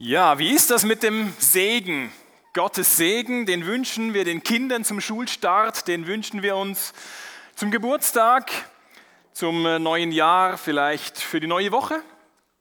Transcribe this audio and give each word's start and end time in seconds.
Ja, 0.00 0.38
wie 0.38 0.52
ist 0.52 0.70
das 0.70 0.84
mit 0.84 1.02
dem 1.02 1.34
Segen? 1.40 2.12
Gottes 2.52 2.96
Segen, 2.96 3.46
den 3.46 3.66
wünschen 3.66 4.14
wir 4.14 4.24
den 4.24 4.44
Kindern 4.44 4.84
zum 4.84 5.00
Schulstart, 5.00 5.88
den 5.88 6.06
wünschen 6.06 6.40
wir 6.40 6.54
uns 6.54 6.94
zum 7.56 7.72
Geburtstag, 7.72 8.52
zum 9.32 9.66
äh, 9.66 9.80
neuen 9.80 10.12
Jahr, 10.12 10.56
vielleicht 10.56 11.18
für 11.18 11.40
die 11.40 11.48
neue 11.48 11.72
Woche 11.72 12.00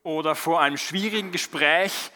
oder 0.02 0.34
vor 0.34 0.62
einem 0.62 0.78
schwierigen 0.78 1.32
Gespräch. 1.32 2.10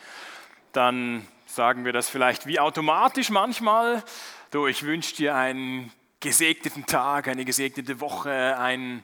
Dann 0.71 1.27
sagen 1.45 1.85
wir 1.85 1.93
das 1.93 2.09
vielleicht 2.09 2.47
wie 2.47 2.59
automatisch 2.59 3.29
manchmal. 3.29 4.03
Du, 4.49 4.65
ich 4.65 4.81
wünsche 4.81 5.15
dir 5.17 5.35
einen 5.35 5.93
gesegneten 6.19 6.87
Tag, 6.87 7.27
eine 7.27 7.45
gesegnete 7.45 7.99
Woche, 7.99 8.57
einen 8.57 9.03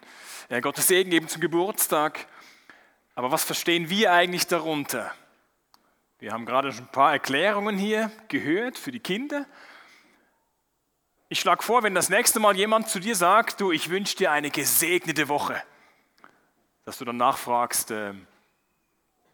äh, 0.49 0.61
Gottes 0.61 0.87
Segen 0.87 1.11
eben 1.11 1.27
zum 1.27 1.41
Geburtstag. 1.41 2.25
Aber 3.13 3.29
was 3.29 3.43
verstehen 3.43 3.91
wir 3.91 4.13
eigentlich 4.13 4.47
darunter? 4.47 5.13
Wir 6.19 6.31
haben 6.31 6.47
gerade 6.47 6.71
schon 6.71 6.85
ein 6.85 6.91
paar 6.91 7.11
Erklärungen 7.11 7.77
hier 7.77 8.11
gehört 8.27 8.79
für 8.79 8.91
die 8.91 8.99
Kinder. 8.99 9.45
Ich 11.29 11.39
schlage 11.39 11.61
vor, 11.61 11.83
wenn 11.83 11.93
das 11.93 12.09
nächste 12.09 12.39
Mal 12.39 12.57
jemand 12.57 12.89
zu 12.89 12.99
dir 12.99 13.15
sagt, 13.15 13.61
du, 13.61 13.71
ich 13.71 13.89
wünsche 13.91 14.17
dir 14.17 14.31
eine 14.31 14.49
gesegnete 14.49 15.29
Woche, 15.29 15.61
dass 16.85 16.97
du 16.97 17.05
dann 17.05 17.17
nachfragst, 17.17 17.91
äh, 17.91 18.15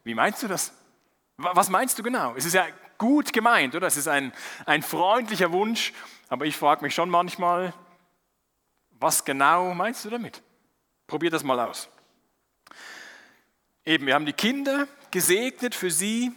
wie 0.02 0.14
meinst 0.14 0.42
du 0.42 0.48
das? 0.48 0.74
Was 1.38 1.70
meinst 1.70 1.98
du 1.98 2.02
genau? 2.02 2.34
Es 2.36 2.44
ist 2.44 2.52
ja 2.52 2.66
gut 2.98 3.32
gemeint, 3.32 3.74
oder? 3.74 3.86
Es 3.86 3.96
ist 3.96 4.08
ein, 4.08 4.34
ein 4.66 4.82
freundlicher 4.82 5.52
Wunsch, 5.52 5.94
aber 6.28 6.44
ich 6.44 6.56
frage 6.56 6.84
mich 6.84 6.94
schon 6.94 7.08
manchmal, 7.08 7.72
was 8.90 9.24
genau 9.24 9.72
meinst 9.72 10.04
du 10.04 10.10
damit? 10.10 10.42
Probier 11.06 11.30
das 11.30 11.44
mal 11.44 11.58
aus. 11.60 11.88
Eben, 13.86 14.04
wir 14.04 14.14
haben 14.14 14.26
die 14.26 14.34
Kinder 14.34 14.86
gesegnet 15.10 15.74
für 15.74 15.90
sie, 15.90 16.32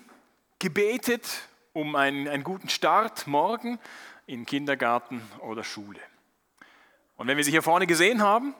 gebetet 0.60 1.28
um 1.74 1.96
einen, 1.96 2.28
einen 2.28 2.44
guten 2.44 2.70
Start 2.70 3.28
morgen 3.28 3.80
in 4.26 4.46
Kindergarten 4.46 5.22
oder 5.40 5.64
Schule. 5.64 6.00
Und 7.16 7.28
wenn 7.28 7.38
wir 7.38 7.44
sie 7.44 7.52
hier 7.52 7.64
vorne 7.64 7.88
gesehen 7.88 8.22
haben, 8.22 8.56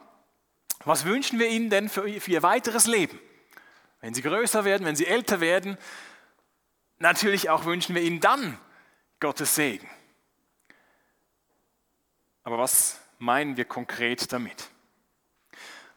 was 0.84 1.04
wünschen 1.04 1.38
wir 1.38 1.48
ihnen 1.48 1.70
denn 1.70 1.88
für, 1.88 2.08
für 2.20 2.30
ihr 2.30 2.42
weiteres 2.42 2.86
Leben? 2.86 3.18
Wenn 4.00 4.14
sie 4.14 4.22
größer 4.22 4.64
werden, 4.64 4.86
wenn 4.86 4.96
sie 4.96 5.06
älter 5.06 5.40
werden, 5.40 5.76
natürlich 6.98 7.50
auch 7.50 7.64
wünschen 7.64 7.94
wir 7.94 8.02
ihnen 8.02 8.20
dann 8.20 8.58
Gottes 9.20 9.54
Segen. 9.54 9.88
Aber 12.44 12.58
was 12.58 13.00
meinen 13.18 13.56
wir 13.56 13.64
konkret 13.64 14.32
damit? 14.32 14.68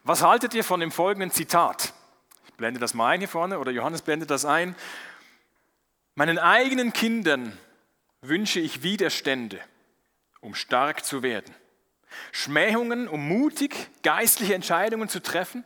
Was 0.04 0.22
haltet 0.22 0.54
ihr 0.54 0.64
von 0.64 0.80
dem 0.80 0.90
folgenden 0.90 1.30
Zitat? 1.30 1.94
Ich 2.46 2.52
blende 2.54 2.80
das 2.80 2.94
mal 2.94 3.10
ein 3.10 3.20
hier 3.20 3.28
vorne 3.28 3.58
oder 3.60 3.70
Johannes 3.70 4.02
blendet 4.02 4.30
das 4.30 4.44
ein. 4.44 4.74
Meinen 6.14 6.38
eigenen 6.38 6.92
Kindern 6.92 7.58
wünsche 8.20 8.60
ich 8.60 8.82
Widerstände, 8.82 9.60
um 10.40 10.54
stark 10.54 11.04
zu 11.04 11.22
werden. 11.22 11.54
Schmähungen, 12.30 13.08
um 13.08 13.26
mutig 13.26 13.74
geistliche 14.02 14.54
Entscheidungen 14.54 15.08
zu 15.08 15.22
treffen, 15.22 15.64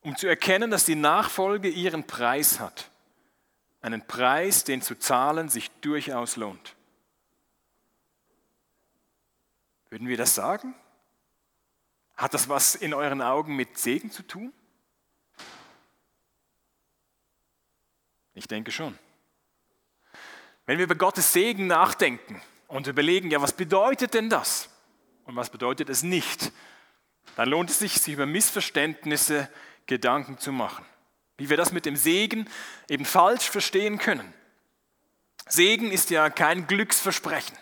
um 0.00 0.16
zu 0.16 0.26
erkennen, 0.26 0.70
dass 0.70 0.84
die 0.84 0.96
Nachfolge 0.96 1.68
ihren 1.68 2.06
Preis 2.06 2.58
hat. 2.58 2.90
Einen 3.80 4.06
Preis, 4.06 4.64
den 4.64 4.82
zu 4.82 4.96
zahlen 4.96 5.48
sich 5.48 5.70
durchaus 5.80 6.36
lohnt. 6.36 6.74
Würden 9.90 10.08
wir 10.08 10.16
das 10.16 10.34
sagen? 10.34 10.74
Hat 12.16 12.34
das 12.34 12.48
was 12.48 12.74
in 12.74 12.94
euren 12.94 13.22
Augen 13.22 13.54
mit 13.56 13.78
Segen 13.78 14.10
zu 14.10 14.22
tun? 14.22 14.52
Ich 18.34 18.48
denke 18.48 18.72
schon. 18.72 18.98
Wenn 20.66 20.78
wir 20.78 20.84
über 20.84 20.94
Gottes 20.94 21.32
Segen 21.32 21.66
nachdenken 21.66 22.40
und 22.68 22.86
überlegen, 22.86 23.30
ja, 23.30 23.42
was 23.42 23.52
bedeutet 23.52 24.14
denn 24.14 24.30
das 24.30 24.68
und 25.24 25.36
was 25.36 25.50
bedeutet 25.50 25.88
es 25.88 26.02
nicht, 26.02 26.52
dann 27.36 27.48
lohnt 27.48 27.70
es 27.70 27.78
sich, 27.78 28.00
sich 28.00 28.14
über 28.14 28.26
Missverständnisse 28.26 29.48
Gedanken 29.86 30.38
zu 30.38 30.52
machen. 30.52 30.84
Wie 31.36 31.50
wir 31.50 31.56
das 31.56 31.72
mit 31.72 31.86
dem 31.86 31.96
Segen 31.96 32.48
eben 32.88 33.04
falsch 33.04 33.48
verstehen 33.48 33.98
können. 33.98 34.32
Segen 35.48 35.90
ist 35.90 36.10
ja 36.10 36.30
kein 36.30 36.66
Glücksversprechen 36.66 37.56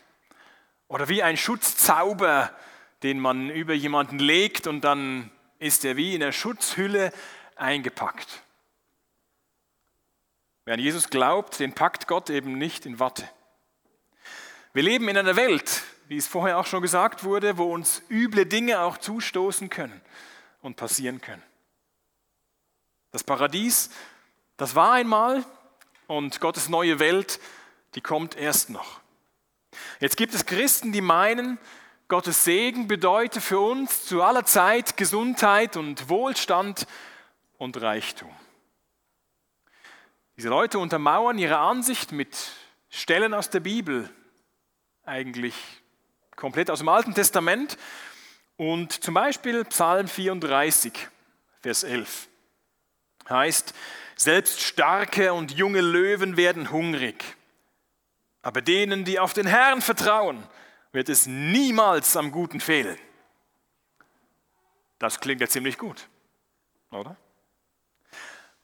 oder 0.88 1.08
wie 1.08 1.22
ein 1.22 1.36
Schutzzauber, 1.36 2.54
den 3.02 3.18
man 3.18 3.48
über 3.48 3.72
jemanden 3.72 4.18
legt 4.18 4.66
und 4.66 4.82
dann 4.82 5.30
ist 5.58 5.84
er 5.84 5.96
wie 5.96 6.14
in 6.14 6.20
der 6.20 6.32
Schutzhülle 6.32 7.12
eingepackt. 7.56 8.42
Wer 10.64 10.74
an 10.74 10.80
Jesus 10.80 11.10
glaubt, 11.10 11.58
den 11.58 11.74
packt 11.74 12.06
Gott 12.06 12.30
eben 12.30 12.58
nicht 12.58 12.86
in 12.86 12.98
Watte. 12.98 13.28
Wir 14.72 14.82
leben 14.82 15.08
in 15.08 15.16
einer 15.16 15.36
Welt, 15.36 15.82
wie 16.08 16.16
es 16.16 16.26
vorher 16.26 16.58
auch 16.58 16.66
schon 16.66 16.82
gesagt 16.82 17.24
wurde, 17.24 17.58
wo 17.58 17.72
uns 17.72 18.02
üble 18.10 18.46
Dinge 18.46 18.80
auch 18.80 18.98
zustoßen 18.98 19.70
können 19.70 20.00
und 20.62 20.76
passieren 20.76 21.20
können. 21.20 21.42
Das 23.10 23.24
Paradies, 23.24 23.90
das 24.56 24.74
war 24.74 24.92
einmal 24.92 25.44
und 26.06 26.40
Gottes 26.40 26.68
neue 26.68 26.98
Welt, 26.98 27.40
die 27.94 28.00
kommt 28.00 28.36
erst 28.36 28.70
noch. 28.70 29.00
Jetzt 29.98 30.16
gibt 30.16 30.34
es 30.34 30.46
Christen, 30.46 30.92
die 30.92 31.00
meinen, 31.00 31.58
Gottes 32.08 32.44
Segen 32.44 32.88
bedeutet 32.88 33.42
für 33.42 33.60
uns 33.60 34.04
zu 34.04 34.22
aller 34.22 34.44
Zeit 34.44 34.96
Gesundheit 34.96 35.76
und 35.76 36.08
Wohlstand 36.08 36.86
und 37.56 37.80
Reichtum. 37.80 38.30
Diese 40.40 40.48
Leute 40.48 40.78
untermauern 40.78 41.36
ihre 41.36 41.58
Ansicht 41.58 42.12
mit 42.12 42.34
Stellen 42.88 43.34
aus 43.34 43.50
der 43.50 43.60
Bibel, 43.60 44.08
eigentlich 45.04 45.54
komplett 46.34 46.70
aus 46.70 46.78
dem 46.78 46.88
Alten 46.88 47.14
Testament. 47.14 47.76
Und 48.56 49.04
zum 49.04 49.12
Beispiel 49.12 49.66
Psalm 49.66 50.08
34, 50.08 50.94
Vers 51.60 51.82
11 51.82 52.28
heißt, 53.28 53.74
selbst 54.16 54.62
starke 54.62 55.34
und 55.34 55.52
junge 55.52 55.82
Löwen 55.82 56.38
werden 56.38 56.70
hungrig. 56.70 57.22
Aber 58.40 58.62
denen, 58.62 59.04
die 59.04 59.18
auf 59.18 59.34
den 59.34 59.46
Herrn 59.46 59.82
vertrauen, 59.82 60.42
wird 60.92 61.10
es 61.10 61.26
niemals 61.26 62.16
am 62.16 62.32
Guten 62.32 62.60
fehlen. 62.60 62.96
Das 64.98 65.20
klingt 65.20 65.42
ja 65.42 65.48
ziemlich 65.48 65.76
gut, 65.76 66.08
oder? 66.90 67.14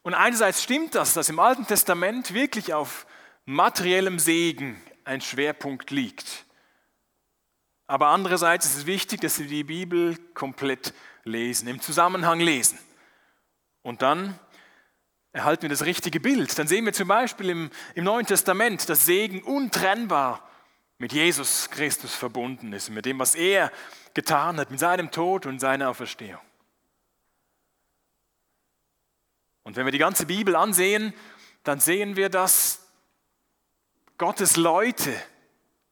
Und 0.06 0.14
einerseits 0.14 0.62
stimmt 0.62 0.94
das, 0.94 1.14
dass 1.14 1.28
im 1.30 1.40
Alten 1.40 1.66
Testament 1.66 2.32
wirklich 2.32 2.72
auf 2.72 3.08
materiellem 3.44 4.20
Segen 4.20 4.80
ein 5.04 5.20
Schwerpunkt 5.20 5.90
liegt. 5.90 6.46
Aber 7.88 8.06
andererseits 8.06 8.66
ist 8.66 8.76
es 8.76 8.86
wichtig, 8.86 9.22
dass 9.22 9.34
Sie 9.34 9.48
die 9.48 9.64
Bibel 9.64 10.16
komplett 10.32 10.94
lesen, 11.24 11.66
im 11.66 11.80
Zusammenhang 11.80 12.38
lesen. 12.38 12.78
Und 13.82 14.00
dann 14.00 14.38
erhalten 15.32 15.62
wir 15.62 15.70
das 15.70 15.84
richtige 15.84 16.20
Bild. 16.20 16.56
Dann 16.56 16.68
sehen 16.68 16.84
wir 16.84 16.92
zum 16.92 17.08
Beispiel 17.08 17.50
im, 17.50 17.70
im 17.96 18.04
Neuen 18.04 18.26
Testament, 18.26 18.88
dass 18.88 19.06
Segen 19.06 19.42
untrennbar 19.42 20.48
mit 20.98 21.14
Jesus 21.14 21.68
Christus 21.68 22.14
verbunden 22.14 22.72
ist, 22.72 22.90
mit 22.90 23.06
dem, 23.06 23.18
was 23.18 23.34
er 23.34 23.72
getan 24.14 24.60
hat, 24.60 24.70
mit 24.70 24.78
seinem 24.78 25.10
Tod 25.10 25.46
und 25.46 25.58
seiner 25.58 25.90
Auferstehung. 25.90 26.42
Und 29.66 29.74
wenn 29.74 29.84
wir 29.84 29.90
die 29.90 29.98
ganze 29.98 30.26
Bibel 30.26 30.54
ansehen, 30.54 31.12
dann 31.64 31.80
sehen 31.80 32.14
wir, 32.14 32.28
dass 32.28 32.86
Gottes 34.16 34.56
Leute 34.56 35.12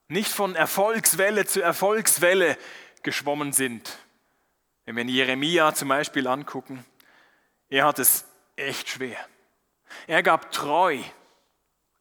nicht 0.07 0.31
von 0.31 0.55
Erfolgswelle 0.55 1.45
zu 1.45 1.61
Erfolgswelle 1.61 2.57
geschwommen 3.03 3.51
sind. 3.51 3.97
Wenn 4.85 4.95
wir 4.95 5.03
Jeremia 5.03 5.73
zum 5.73 5.89
Beispiel 5.89 6.25
angucken, 6.25 6.85
er 7.67 7.83
hat 7.83 7.99
es 7.99 8.23
echt 8.55 8.87
schwer. 8.87 9.17
Er 10.07 10.23
gab 10.23 10.53
treu 10.53 10.97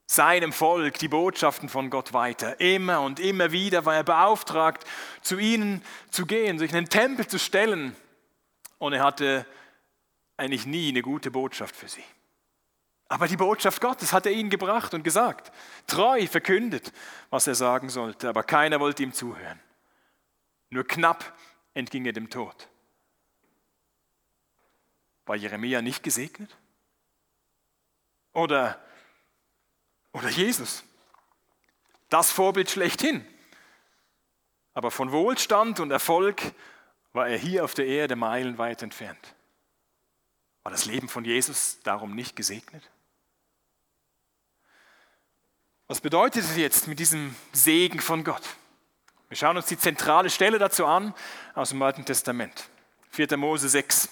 seinem 0.06 0.52
Volk 0.52 1.00
die 1.00 1.08
Botschaften 1.08 1.68
von 1.68 1.90
Gott 1.90 2.12
weiter. 2.12 2.60
Immer 2.60 3.00
und 3.00 3.18
immer 3.18 3.50
wieder 3.50 3.84
war 3.84 3.96
er 3.96 4.04
beauftragt, 4.04 4.84
zu 5.22 5.38
ihnen 5.38 5.84
zu 6.12 6.24
gehen, 6.24 6.60
sich 6.60 6.70
in 6.70 6.76
den 6.76 6.88
Tempel 6.88 7.26
zu 7.26 7.40
stellen. 7.40 7.96
Und 8.78 8.92
er 8.92 9.02
hatte 9.02 9.44
eigentlich 10.36 10.66
nie 10.66 10.88
eine 10.88 11.02
gute 11.02 11.30
Botschaft 11.30 11.76
für 11.76 11.88
sie. 11.88 12.04
Aber 13.08 13.28
die 13.28 13.36
Botschaft 13.36 13.80
Gottes 13.80 14.12
hat 14.12 14.26
er 14.26 14.32
ihnen 14.32 14.50
gebracht 14.50 14.94
und 14.94 15.02
gesagt, 15.02 15.52
treu 15.86 16.26
verkündet, 16.26 16.92
was 17.30 17.46
er 17.46 17.54
sagen 17.54 17.88
sollte, 17.88 18.28
aber 18.28 18.42
keiner 18.42 18.80
wollte 18.80 19.02
ihm 19.02 19.12
zuhören. 19.12 19.60
Nur 20.70 20.86
knapp 20.86 21.36
entging 21.74 22.06
er 22.06 22.12
dem 22.12 22.30
Tod. 22.30 22.68
War 25.26 25.36
Jeremia 25.36 25.82
nicht 25.82 26.02
gesegnet? 26.02 26.56
Oder, 28.32 28.82
oder 30.12 30.28
Jesus? 30.28 30.82
Das 32.08 32.32
Vorbild 32.32 32.70
schlechthin. 32.70 33.24
Aber 34.74 34.90
von 34.90 35.12
Wohlstand 35.12 35.78
und 35.78 35.90
Erfolg 35.90 36.42
war 37.12 37.28
er 37.28 37.38
hier 37.38 37.64
auf 37.64 37.74
der 37.74 37.86
Erde 37.86 38.16
meilenweit 38.16 38.82
entfernt. 38.82 39.34
War 40.64 40.72
das 40.72 40.86
Leben 40.86 41.08
von 41.08 41.26
Jesus 41.26 41.78
darum 41.82 42.14
nicht 42.14 42.36
gesegnet? 42.36 42.82
Was 45.86 46.00
bedeutet 46.00 46.42
es 46.42 46.56
jetzt 46.56 46.88
mit 46.88 46.98
diesem 46.98 47.36
Segen 47.52 48.00
von 48.00 48.24
Gott? 48.24 48.42
Wir 49.28 49.36
schauen 49.36 49.58
uns 49.58 49.66
die 49.66 49.78
zentrale 49.78 50.30
Stelle 50.30 50.58
dazu 50.58 50.86
an 50.86 51.14
aus 51.54 51.68
dem 51.68 51.82
Alten 51.82 52.06
Testament. 52.06 52.70
4. 53.10 53.36
Mose 53.36 53.68
6, 53.68 54.08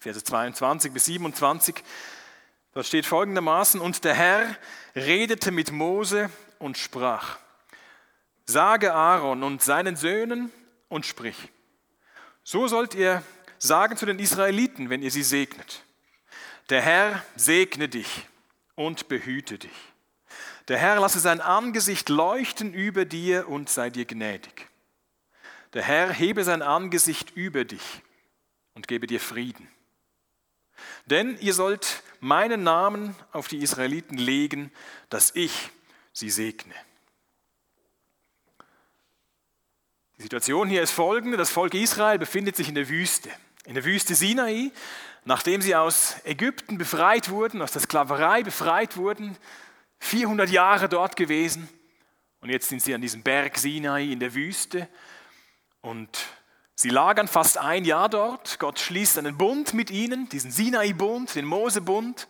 Verse 0.00 0.24
22 0.24 0.92
bis 0.92 1.04
27. 1.04 1.76
Dort 2.74 2.86
steht 2.86 3.06
folgendermaßen, 3.06 3.80
und 3.80 4.02
der 4.04 4.14
Herr 4.14 4.56
redete 4.96 5.52
mit 5.52 5.70
Mose 5.70 6.30
und 6.58 6.78
sprach, 6.78 7.38
sage 8.44 8.92
Aaron 8.92 9.44
und 9.44 9.62
seinen 9.62 9.94
Söhnen 9.94 10.50
und 10.88 11.06
sprich, 11.06 11.52
so 12.42 12.66
sollt 12.66 12.94
ihr 12.94 13.22
sagen 13.58 13.96
zu 13.96 14.06
den 14.06 14.18
Israeliten, 14.18 14.90
wenn 14.90 15.02
ihr 15.02 15.10
sie 15.10 15.22
segnet. 15.22 15.84
Der 16.68 16.82
Herr 16.82 17.24
segne 17.36 17.88
dich 17.88 18.26
und 18.74 19.08
behüte 19.08 19.58
dich. 19.58 19.92
Der 20.68 20.78
Herr 20.78 20.98
lasse 21.00 21.20
sein 21.20 21.40
Angesicht 21.40 22.08
leuchten 22.08 22.74
über 22.74 23.04
dir 23.04 23.48
und 23.48 23.68
sei 23.68 23.90
dir 23.90 24.04
gnädig. 24.04 24.68
Der 25.74 25.82
Herr 25.82 26.12
hebe 26.12 26.42
sein 26.42 26.62
Angesicht 26.62 27.36
über 27.36 27.64
dich 27.64 28.02
und 28.74 28.88
gebe 28.88 29.06
dir 29.06 29.20
Frieden. 29.20 29.68
Denn 31.06 31.38
ihr 31.38 31.54
sollt 31.54 32.02
meinen 32.20 32.62
Namen 32.62 33.14
auf 33.32 33.48
die 33.48 33.58
Israeliten 33.58 34.18
legen, 34.18 34.72
dass 35.08 35.34
ich 35.34 35.70
sie 36.12 36.30
segne. 36.30 36.74
Die 40.18 40.22
Situation 40.22 40.68
hier 40.68 40.82
ist 40.82 40.92
folgende. 40.92 41.36
Das 41.36 41.50
Volk 41.50 41.74
Israel 41.74 42.18
befindet 42.18 42.56
sich 42.56 42.68
in 42.68 42.74
der 42.74 42.88
Wüste. 42.88 43.30
In 43.66 43.74
der 43.74 43.84
Wüste 43.84 44.14
Sinai, 44.14 44.70
nachdem 45.24 45.60
sie 45.60 45.74
aus 45.74 46.14
Ägypten 46.24 46.78
befreit 46.78 47.30
wurden, 47.30 47.60
aus 47.62 47.72
der 47.72 47.82
Sklaverei 47.82 48.44
befreit 48.44 48.96
wurden, 48.96 49.36
400 49.98 50.48
Jahre 50.50 50.88
dort 50.88 51.16
gewesen. 51.16 51.68
Und 52.40 52.50
jetzt 52.50 52.68
sind 52.68 52.80
sie 52.80 52.94
an 52.94 53.00
diesem 53.00 53.24
Berg 53.24 53.58
Sinai 53.58 54.04
in 54.04 54.20
der 54.20 54.34
Wüste. 54.34 54.88
Und 55.80 56.16
sie 56.76 56.90
lagern 56.90 57.26
fast 57.26 57.58
ein 57.58 57.84
Jahr 57.84 58.08
dort. 58.08 58.60
Gott 58.60 58.78
schließt 58.78 59.18
einen 59.18 59.36
Bund 59.36 59.74
mit 59.74 59.90
ihnen, 59.90 60.28
diesen 60.28 60.52
Sinai-Bund, 60.52 61.34
den 61.34 61.44
Mose-Bund. 61.44 62.28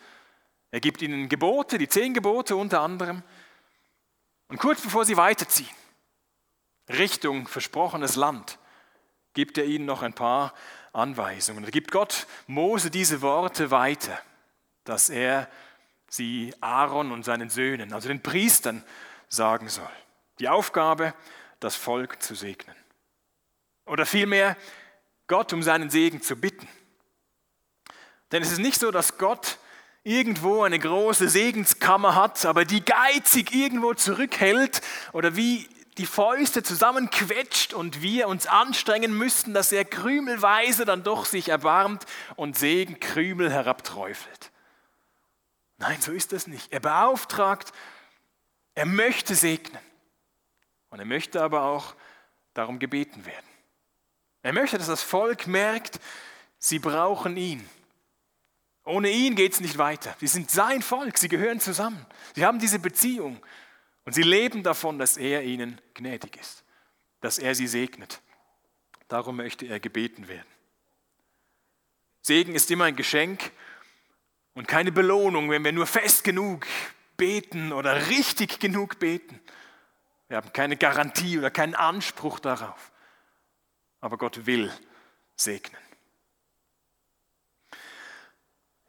Er 0.70 0.80
gibt 0.80 1.02
ihnen 1.02 1.28
Gebote, 1.28 1.76
die 1.76 1.88
zehn 1.88 2.14
Gebote 2.14 2.56
unter 2.56 2.80
anderem. 2.80 3.22
Und 4.48 4.56
kurz 4.56 4.80
bevor 4.80 5.04
sie 5.04 5.18
weiterziehen, 5.18 5.68
Richtung 6.88 7.46
versprochenes 7.46 8.16
Land, 8.16 8.58
gibt 9.34 9.58
er 9.58 9.66
ihnen 9.66 9.84
noch 9.84 10.00
ein 10.00 10.14
paar 10.14 10.54
Anweisungen. 10.96 11.64
Da 11.64 11.70
gibt 11.70 11.92
Gott 11.92 12.26
Mose 12.46 12.90
diese 12.90 13.22
Worte 13.22 13.70
weiter, 13.70 14.18
dass 14.84 15.08
er 15.08 15.48
sie 16.08 16.54
Aaron 16.60 17.12
und 17.12 17.24
seinen 17.24 17.50
Söhnen, 17.50 17.92
also 17.92 18.08
den 18.08 18.22
Priestern, 18.22 18.82
sagen 19.28 19.68
soll. 19.68 19.90
Die 20.38 20.48
Aufgabe, 20.48 21.14
das 21.60 21.76
Volk 21.76 22.22
zu 22.22 22.34
segnen. 22.34 22.76
Oder 23.86 24.06
vielmehr, 24.06 24.56
Gott 25.26 25.52
um 25.52 25.62
seinen 25.62 25.90
Segen 25.90 26.22
zu 26.22 26.36
bitten. 26.36 26.68
Denn 28.32 28.42
es 28.42 28.52
ist 28.52 28.58
nicht 28.58 28.80
so, 28.80 28.90
dass 28.90 29.18
Gott 29.18 29.58
irgendwo 30.02 30.62
eine 30.62 30.78
große 30.78 31.28
Segenskammer 31.28 32.14
hat, 32.14 32.44
aber 32.46 32.64
die 32.64 32.84
geizig 32.84 33.52
irgendwo 33.52 33.94
zurückhält 33.94 34.80
oder 35.12 35.36
wie 35.36 35.68
die 35.98 36.06
Fäuste 36.06 36.62
zusammenquetscht 36.62 37.72
und 37.72 38.02
wir 38.02 38.28
uns 38.28 38.46
anstrengen 38.46 39.16
müssten, 39.16 39.54
dass 39.54 39.72
er 39.72 39.84
krümelweise 39.84 40.84
dann 40.84 41.02
doch 41.02 41.24
sich 41.24 41.48
erbarmt 41.48 42.04
und 42.36 42.58
Segen 42.58 43.00
Krümel 43.00 43.50
herabträufelt. 43.50 44.50
Nein, 45.78 46.00
so 46.00 46.12
ist 46.12 46.32
das 46.32 46.46
nicht. 46.46 46.72
Er 46.72 46.80
beauftragt, 46.80 47.72
er 48.74 48.86
möchte 48.86 49.34
segnen. 49.34 49.82
Und 50.90 50.98
er 50.98 51.06
möchte 51.06 51.42
aber 51.42 51.62
auch 51.62 51.94
darum 52.54 52.78
gebeten 52.78 53.26
werden. 53.26 53.46
Er 54.42 54.52
möchte, 54.52 54.78
dass 54.78 54.86
das 54.86 55.02
Volk 55.02 55.46
merkt, 55.46 55.98
sie 56.58 56.78
brauchen 56.78 57.36
ihn. 57.36 57.68
Ohne 58.84 59.10
ihn 59.10 59.34
geht 59.34 59.54
es 59.54 59.60
nicht 59.60 59.78
weiter. 59.78 60.14
Sie 60.20 60.28
sind 60.28 60.50
sein 60.50 60.80
Volk, 60.80 61.18
sie 61.18 61.28
gehören 61.28 61.58
zusammen. 61.58 62.06
Sie 62.34 62.46
haben 62.46 62.58
diese 62.58 62.78
Beziehung. 62.78 63.42
Und 64.06 64.14
sie 64.14 64.22
leben 64.22 64.62
davon, 64.62 64.98
dass 64.98 65.16
er 65.16 65.42
ihnen 65.42 65.80
gnädig 65.94 66.36
ist, 66.36 66.64
dass 67.20 67.38
er 67.38 67.54
sie 67.54 67.66
segnet. 67.66 68.22
Darum 69.08 69.36
möchte 69.36 69.66
er 69.66 69.80
gebeten 69.80 70.28
werden. 70.28 70.46
Segen 72.22 72.54
ist 72.54 72.70
immer 72.70 72.84
ein 72.84 72.96
Geschenk 72.96 73.50
und 74.54 74.66
keine 74.68 74.92
Belohnung, 74.92 75.50
wenn 75.50 75.64
wir 75.64 75.72
nur 75.72 75.86
fest 75.86 76.24
genug 76.24 76.66
beten 77.16 77.72
oder 77.72 78.08
richtig 78.08 78.60
genug 78.60 79.00
beten. 79.00 79.40
Wir 80.28 80.36
haben 80.36 80.52
keine 80.52 80.76
Garantie 80.76 81.38
oder 81.38 81.50
keinen 81.50 81.74
Anspruch 81.74 82.38
darauf. 82.38 82.92
Aber 84.00 84.18
Gott 84.18 84.46
will 84.46 84.72
segnen. 85.34 85.80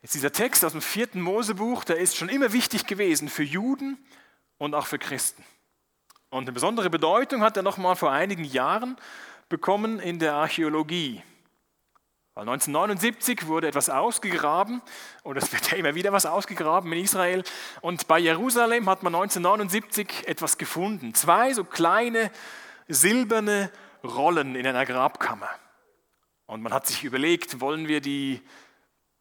Jetzt 0.04 0.14
dieser 0.14 0.32
Text 0.32 0.64
aus 0.64 0.74
dem 0.74 0.82
vierten 0.82 1.22
Mosebuch, 1.22 1.84
der 1.84 1.98
ist 1.98 2.16
schon 2.16 2.30
immer 2.30 2.54
wichtig 2.54 2.86
gewesen 2.86 3.30
für 3.30 3.44
Juden 3.44 3.98
und 4.58 4.76
auch 4.76 4.88
für 4.88 5.00
Christen. 5.00 5.44
Und 6.30 6.44
eine 6.44 6.52
besondere 6.52 6.90
Bedeutung 6.90 7.42
hat 7.42 7.58
er 7.58 7.64
noch 7.64 7.78
mal 7.78 7.96
vor 7.96 8.12
einigen 8.12 8.44
Jahren 8.44 8.98
bekommen 9.50 10.00
in 10.00 10.20
der 10.20 10.34
Archäologie. 10.34 11.22
Weil 12.34 12.48
1979 12.50 13.48
wurde 13.48 13.68
etwas 13.68 13.90
ausgegraben, 13.90 14.82
oder 15.24 15.42
es 15.42 15.52
wird 15.52 15.72
ja 15.72 15.78
immer 15.78 15.96
wieder 15.96 16.12
was 16.12 16.28
ausgegraben 16.28 16.92
in 16.92 17.04
Israel. 17.04 17.44
Und 17.82 18.08
bei 18.08 18.20
Jerusalem 18.20 18.88
hat 18.90 19.02
man 19.02 19.16
1979 19.16 20.28
etwas 20.28 20.58
gefunden. 20.58 21.16
Zwei 21.16 21.54
so 21.54 21.64
kleine 21.64 22.30
silberne 22.88 23.72
Rollen 24.04 24.56
in 24.56 24.68
einer 24.68 24.86
Grabkammer. 24.86 25.50
Und 26.46 26.62
man 26.62 26.74
hat 26.74 26.86
sich 26.86 27.04
überlegt, 27.04 27.60
wollen 27.60 27.88
wir 27.88 28.02
die 28.02 28.42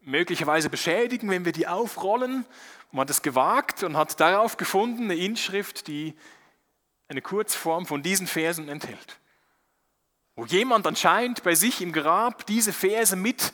möglicherweise 0.00 0.68
beschädigen, 0.70 1.30
wenn 1.30 1.44
wir 1.44 1.52
die 1.52 1.66
aufrollen? 1.66 2.44
Man 2.92 3.02
hat 3.02 3.10
es 3.10 3.22
gewagt 3.22 3.82
und 3.82 3.96
hat 3.96 4.18
darauf 4.20 4.56
gefunden 4.56 5.04
eine 5.04 5.16
Inschrift, 5.16 5.86
die 5.86 6.14
eine 7.08 7.22
Kurzform 7.22 7.86
von 7.86 8.02
diesen 8.02 8.26
Versen 8.26 8.68
enthält. 8.68 9.18
Wo 10.34 10.44
jemand 10.44 10.86
anscheinend 10.86 11.42
bei 11.42 11.54
sich 11.54 11.80
im 11.80 11.92
Grab 11.92 12.46
diese 12.46 12.72
Verse 12.72 13.16
mit 13.16 13.52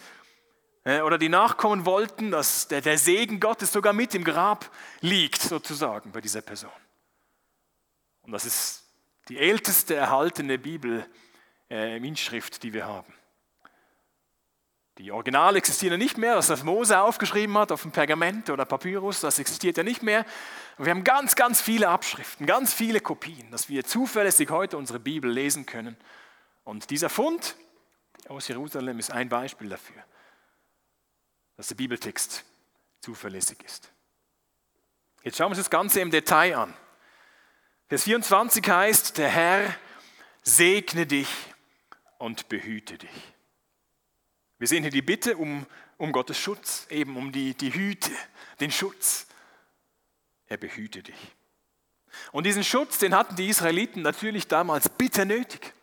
äh, 0.84 1.00
oder 1.00 1.18
die 1.18 1.28
Nachkommen 1.28 1.84
wollten, 1.84 2.30
dass 2.30 2.68
der, 2.68 2.80
der 2.80 2.98
Segen 2.98 3.40
Gottes 3.40 3.72
sogar 3.72 3.92
mit 3.92 4.14
im 4.14 4.24
Grab 4.24 4.70
liegt, 5.00 5.42
sozusagen, 5.42 6.10
bei 6.12 6.20
dieser 6.20 6.42
Person. 6.42 6.70
Und 8.22 8.32
das 8.32 8.46
ist 8.46 8.84
die 9.28 9.38
älteste 9.38 9.94
erhaltene 9.94 10.58
Bibel, 10.58 11.06
äh, 11.70 11.96
Inschrift, 11.96 12.62
die 12.62 12.72
wir 12.72 12.86
haben. 12.86 13.12
Die 14.98 15.10
Originale 15.10 15.56
existieren 15.56 15.98
nicht 15.98 16.18
mehr, 16.18 16.34
das, 16.34 16.50
was 16.50 16.64
Mose 16.64 17.00
aufgeschrieben 17.00 17.56
hat 17.56 17.72
auf 17.72 17.82
dem 17.82 17.92
Pergament 17.92 18.50
oder 18.50 18.66
Papyrus, 18.66 19.20
das 19.20 19.38
existiert 19.38 19.78
ja 19.78 19.82
nicht 19.82 20.02
mehr. 20.02 20.26
Und 20.76 20.84
wir 20.84 20.90
haben 20.90 21.02
ganz, 21.02 21.34
ganz 21.34 21.62
viele 21.62 21.88
Abschriften, 21.88 22.46
ganz 22.46 22.74
viele 22.74 23.00
Kopien, 23.00 23.50
dass 23.50 23.70
wir 23.70 23.84
zuverlässig 23.84 24.50
heute 24.50 24.76
unsere 24.76 25.00
Bibel 25.00 25.30
lesen 25.30 25.64
können. 25.64 25.96
Und 26.64 26.90
dieser 26.90 27.08
Fund 27.08 27.56
aus 28.28 28.48
Jerusalem 28.48 28.98
ist 28.98 29.10
ein 29.10 29.30
Beispiel 29.30 29.70
dafür, 29.70 30.02
dass 31.56 31.68
der 31.68 31.74
Bibeltext 31.76 32.44
zuverlässig 33.00 33.62
ist. 33.64 33.90
Jetzt 35.22 35.38
schauen 35.38 35.46
wir 35.46 35.56
uns 35.56 35.58
das 35.58 35.70
Ganze 35.70 36.00
im 36.00 36.10
Detail 36.10 36.56
an. 36.56 36.74
Vers 37.88 38.04
24 38.04 38.68
heißt, 38.68 39.18
der 39.18 39.28
Herr 39.28 39.74
segne 40.42 41.06
dich 41.06 41.28
und 42.18 42.48
behüte 42.48 42.98
dich. 42.98 43.32
Wir 44.62 44.68
sehen 44.68 44.84
hier 44.84 44.92
die 44.92 45.02
Bitte 45.02 45.36
um, 45.38 45.66
um 45.98 46.12
Gottes 46.12 46.38
Schutz, 46.38 46.86
eben 46.88 47.16
um 47.16 47.32
die, 47.32 47.52
die 47.52 47.74
Hüte, 47.74 48.12
den 48.60 48.70
Schutz. 48.70 49.26
Er 50.46 50.56
behüte 50.56 51.02
dich. 51.02 51.34
Und 52.30 52.46
diesen 52.46 52.62
Schutz, 52.62 52.98
den 52.98 53.12
hatten 53.12 53.34
die 53.34 53.48
Israeliten 53.48 54.02
natürlich 54.02 54.46
damals 54.46 54.88
bitter 54.88 55.24
nötig. 55.24 55.74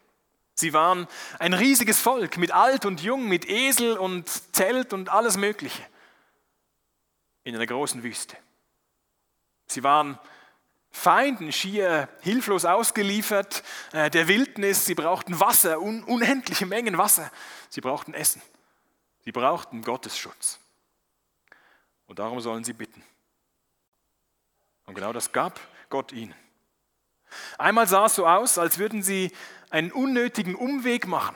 Sie 0.56 0.72
waren 0.72 1.10
ein 1.40 1.54
riesiges 1.54 2.00
Volk 2.00 2.38
mit 2.38 2.52
Alt 2.52 2.86
und 2.86 3.02
Jung, 3.02 3.28
mit 3.28 3.50
Esel 3.50 3.98
und 3.98 4.30
Zelt 4.56 4.94
und 4.94 5.10
alles 5.10 5.36
Mögliche 5.36 5.86
in 7.44 7.56
einer 7.56 7.68
großen 7.68 8.02
Wüste. 8.02 8.38
Sie 9.68 9.84
waren 9.84 10.18
Feinden 10.90 11.52
schier 11.52 12.08
hilflos 12.22 12.64
ausgeliefert 12.64 13.62
äh, 13.92 14.10
der 14.10 14.30
Wildnis. 14.30 14.86
Sie 14.86 14.96
brauchten 14.96 15.38
Wasser, 15.42 15.82
un 15.82 16.02
unendliche 16.06 16.66
Mengen 16.66 16.98
Wasser. 16.98 17.30
Sie 17.68 17.82
brauchten 17.82 18.14
Essen. 18.14 18.42
Sie 19.26 19.32
brauchten 19.32 19.82
Gottes 19.84 20.18
Schutz. 20.18 20.60
Und 22.08 22.20
darum 22.20 22.40
sollen 22.40 22.64
sie 22.64 22.74
bitten. 22.74 23.04
Und 24.86 24.96
genau 24.96 25.14
das 25.14 25.32
gab 25.32 25.60
Gott 25.90 26.12
ihnen. 26.12 26.34
Einmal 27.58 27.88
sah 27.88 28.06
es 28.06 28.16
so 28.16 28.26
aus, 28.26 28.58
als 28.58 28.80
würden 28.80 29.04
sie 29.04 29.32
einen 29.70 29.92
unnötigen 29.92 30.56
Umweg 30.56 31.06
machen. 31.06 31.36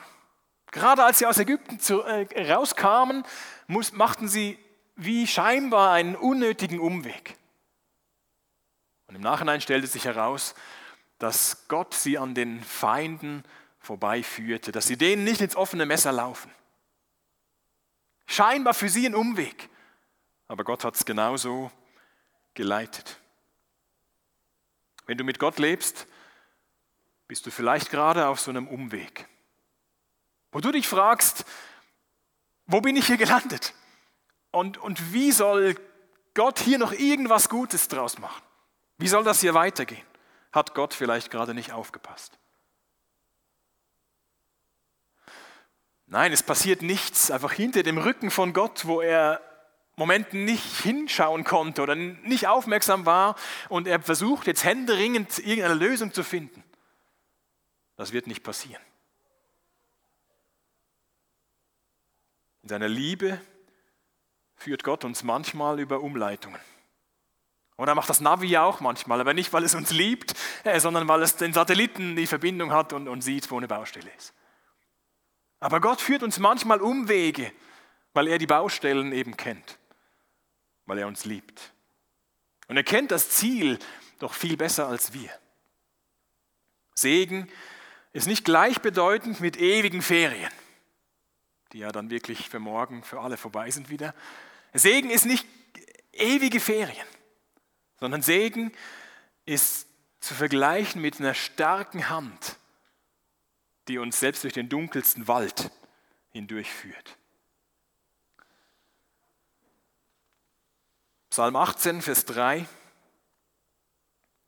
Gerade 0.72 1.04
als 1.04 1.20
sie 1.20 1.26
aus 1.26 1.38
Ägypten 1.38 1.78
zu, 1.78 2.02
äh, 2.02 2.52
rauskamen, 2.52 3.24
muss, 3.68 3.92
machten 3.92 4.26
sie 4.26 4.58
wie 4.96 5.26
scheinbar 5.28 5.92
einen 5.92 6.16
unnötigen 6.16 6.80
Umweg. 6.80 7.36
Und 9.06 9.14
Und 9.14 9.18
im 9.18 9.30
Nachhinein 9.30 9.60
stellte 9.60 9.86
sich 9.86 10.06
heraus, 10.06 10.56
dass 11.20 11.68
Gott 11.68 11.94
sie 11.94 12.18
an 12.18 12.34
den 12.34 12.64
Feinden 12.64 13.44
vorbeiführte, 13.78 14.72
dass 14.72 14.88
sie 14.88 14.96
denen 14.96 15.22
nicht 15.22 15.40
ins 15.40 15.54
offene 15.54 15.86
Messer 15.86 16.10
laufen. 16.10 16.50
Scheinbar 18.26 18.74
für 18.74 18.88
sie 18.88 19.06
ein 19.06 19.14
Umweg, 19.14 19.68
aber 20.48 20.64
Gott 20.64 20.84
hat 20.84 20.94
es 20.94 21.04
genauso 21.04 21.70
geleitet. 22.54 23.18
Wenn 25.06 25.18
du 25.18 25.24
mit 25.24 25.38
Gott 25.38 25.58
lebst, 25.58 26.06
bist 27.26 27.46
du 27.46 27.50
vielleicht 27.50 27.90
gerade 27.90 28.26
auf 28.28 28.40
so 28.40 28.50
einem 28.50 28.66
Umweg, 28.68 29.28
wo 30.52 30.60
du 30.60 30.72
dich 30.72 30.88
fragst, 30.88 31.44
wo 32.66 32.80
bin 32.80 32.96
ich 32.96 33.06
hier 33.06 33.16
gelandet? 33.16 33.74
Und, 34.50 34.78
und 34.78 35.12
wie 35.12 35.32
soll 35.32 35.74
Gott 36.34 36.58
hier 36.58 36.78
noch 36.78 36.92
irgendwas 36.92 37.48
Gutes 37.48 37.88
draus 37.88 38.18
machen? 38.18 38.42
Wie 38.98 39.08
soll 39.08 39.24
das 39.24 39.40
hier 39.40 39.54
weitergehen? 39.54 40.06
Hat 40.52 40.74
Gott 40.74 40.94
vielleicht 40.94 41.30
gerade 41.30 41.54
nicht 41.54 41.72
aufgepasst? 41.72 42.38
Nein, 46.14 46.32
es 46.32 46.44
passiert 46.44 46.80
nichts 46.80 47.32
einfach 47.32 47.52
hinter 47.52 47.82
dem 47.82 47.98
Rücken 47.98 48.30
von 48.30 48.52
Gott, 48.52 48.86
wo 48.86 49.00
er 49.00 49.40
Momenten 49.96 50.44
nicht 50.44 50.80
hinschauen 50.82 51.42
konnte 51.42 51.82
oder 51.82 51.96
nicht 51.96 52.46
aufmerksam 52.46 53.04
war 53.04 53.34
und 53.68 53.88
er 53.88 54.00
versucht 54.00 54.46
jetzt 54.46 54.62
händeringend 54.62 55.40
irgendeine 55.40 55.74
Lösung 55.74 56.12
zu 56.12 56.22
finden. 56.22 56.62
Das 57.96 58.12
wird 58.12 58.28
nicht 58.28 58.44
passieren. 58.44 58.80
In 62.62 62.68
seiner 62.68 62.88
Liebe 62.88 63.40
führt 64.54 64.84
Gott 64.84 65.02
uns 65.02 65.24
manchmal 65.24 65.80
über 65.80 66.00
Umleitungen. 66.00 66.60
Und 67.74 67.88
er 67.88 67.96
macht 67.96 68.08
das 68.08 68.20
Navi 68.20 68.56
auch 68.56 68.78
manchmal, 68.78 69.20
aber 69.20 69.34
nicht, 69.34 69.52
weil 69.52 69.64
es 69.64 69.74
uns 69.74 69.90
liebt, 69.90 70.34
äh, 70.62 70.78
sondern 70.78 71.08
weil 71.08 71.24
es 71.24 71.34
den 71.34 71.52
Satelliten 71.52 72.14
die 72.14 72.28
Verbindung 72.28 72.70
hat 72.70 72.92
und, 72.92 73.08
und 73.08 73.22
sieht, 73.22 73.50
wo 73.50 73.56
eine 73.56 73.66
Baustelle 73.66 74.12
ist. 74.16 74.32
Aber 75.64 75.80
Gott 75.80 76.02
führt 76.02 76.22
uns 76.22 76.38
manchmal 76.38 76.82
Umwege, 76.82 77.50
weil 78.12 78.28
er 78.28 78.36
die 78.36 78.46
Baustellen 78.46 79.12
eben 79.12 79.34
kennt, 79.34 79.78
weil 80.84 80.98
er 80.98 81.06
uns 81.06 81.24
liebt. 81.24 81.72
Und 82.68 82.76
er 82.76 82.82
kennt 82.82 83.10
das 83.10 83.30
Ziel 83.30 83.78
doch 84.18 84.34
viel 84.34 84.58
besser 84.58 84.88
als 84.88 85.14
wir. 85.14 85.30
Segen 86.94 87.50
ist 88.12 88.26
nicht 88.26 88.44
gleichbedeutend 88.44 89.40
mit 89.40 89.56
ewigen 89.56 90.02
Ferien, 90.02 90.52
die 91.72 91.78
ja 91.78 91.92
dann 91.92 92.10
wirklich 92.10 92.50
für 92.50 92.58
morgen, 92.58 93.02
für 93.02 93.20
alle 93.20 93.38
vorbei 93.38 93.70
sind 93.70 93.88
wieder. 93.88 94.14
Segen 94.74 95.08
ist 95.08 95.24
nicht 95.24 95.46
ewige 96.12 96.60
Ferien, 96.60 97.06
sondern 98.00 98.20
Segen 98.20 98.70
ist 99.46 99.88
zu 100.20 100.34
vergleichen 100.34 101.00
mit 101.00 101.20
einer 101.20 101.32
starken 101.32 102.10
Hand, 102.10 102.58
die 103.88 103.98
uns 103.98 104.20
selbst 104.20 104.44
durch 104.44 104.54
den 104.54 104.68
dunkelsten 104.68 105.28
Wald 105.28 105.70
hindurchführt. 106.30 107.16
Psalm 111.30 111.56
18, 111.56 112.00
Vers 112.00 112.24
3. 112.26 112.66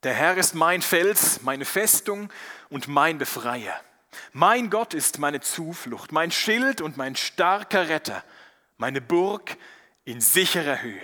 Der 0.02 0.14
Herr 0.14 0.36
ist 0.36 0.54
mein 0.54 0.82
Fels, 0.82 1.42
meine 1.42 1.64
Festung 1.64 2.30
und 2.68 2.86
mein 2.86 3.18
Befreier. 3.18 3.74
Mein 4.32 4.70
Gott 4.70 4.94
ist 4.94 5.18
meine 5.18 5.40
Zuflucht, 5.40 6.12
mein 6.12 6.30
Schild 6.30 6.80
und 6.80 6.96
mein 6.96 7.16
starker 7.16 7.88
Retter, 7.88 8.22
meine 8.76 9.00
Burg 9.00 9.56
in 10.04 10.20
sicherer 10.20 10.80
Höhe. 10.80 11.02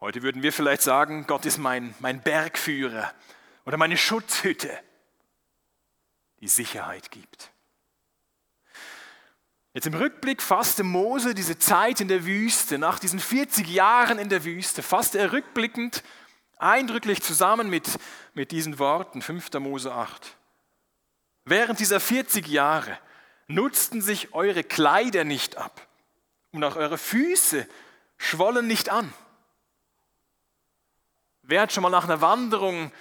Heute 0.00 0.22
würden 0.22 0.42
wir 0.42 0.52
vielleicht 0.52 0.82
sagen, 0.82 1.26
Gott 1.26 1.46
ist 1.46 1.58
mein, 1.58 1.94
mein 2.00 2.20
Bergführer 2.22 3.12
oder 3.64 3.76
meine 3.76 3.96
Schutzhütte, 3.96 4.78
die 6.42 6.48
Sicherheit 6.48 7.10
gibt. 7.10 7.52
Jetzt 9.74 9.86
im 9.86 9.94
Rückblick 9.94 10.42
fasste 10.42 10.82
Mose 10.82 11.34
diese 11.34 11.58
Zeit 11.58 12.00
in 12.00 12.08
der 12.08 12.26
Wüste, 12.26 12.76
nach 12.76 12.98
diesen 12.98 13.20
40 13.20 13.66
Jahren 13.68 14.18
in 14.18 14.28
der 14.28 14.44
Wüste, 14.44 14.82
fasste 14.82 15.18
er 15.18 15.32
rückblickend 15.32 16.02
eindrücklich 16.58 17.22
zusammen 17.22 17.70
mit, 17.70 17.88
mit 18.34 18.50
diesen 18.50 18.78
Worten, 18.78 19.22
5. 19.22 19.50
Mose 19.54 19.92
8. 19.92 20.36
Während 21.44 21.80
dieser 21.80 22.00
40 22.00 22.46
Jahre 22.48 22.98
nutzten 23.46 24.02
sich 24.02 24.34
eure 24.34 24.62
Kleider 24.62 25.24
nicht 25.24 25.56
ab 25.56 25.86
und 26.50 26.62
auch 26.64 26.76
eure 26.76 26.98
Füße 26.98 27.66
schwollen 28.18 28.66
nicht 28.66 28.90
an. 28.90 29.12
Wer 31.42 31.62
hat 31.62 31.72
schon 31.72 31.82
mal 31.82 31.90
nach 31.90 32.04
einer 32.04 32.20
Wanderung 32.20 32.92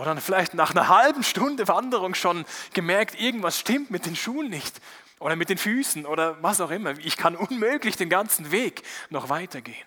oder 0.00 0.16
vielleicht 0.16 0.54
nach 0.54 0.70
einer 0.70 0.88
halben 0.88 1.22
Stunde 1.22 1.68
Wanderung 1.68 2.14
schon 2.14 2.46
gemerkt, 2.72 3.20
irgendwas 3.20 3.58
stimmt 3.58 3.90
mit 3.90 4.06
den 4.06 4.16
Schuhen 4.16 4.48
nicht 4.48 4.80
oder 5.18 5.36
mit 5.36 5.50
den 5.50 5.58
Füßen 5.58 6.06
oder 6.06 6.42
was 6.42 6.62
auch 6.62 6.70
immer. 6.70 6.98
Ich 6.98 7.18
kann 7.18 7.36
unmöglich 7.36 7.96
den 7.96 8.08
ganzen 8.08 8.50
Weg 8.50 8.82
noch 9.10 9.28
weitergehen. 9.28 9.86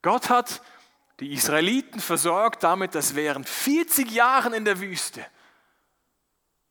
Gott 0.00 0.30
hat 0.30 0.62
die 1.20 1.32
Israeliten 1.32 2.00
versorgt 2.00 2.62
damit, 2.62 2.94
dass 2.94 3.14
während 3.14 3.48
40 3.48 4.10
Jahren 4.10 4.54
in 4.54 4.64
der 4.64 4.80
Wüste, 4.80 5.24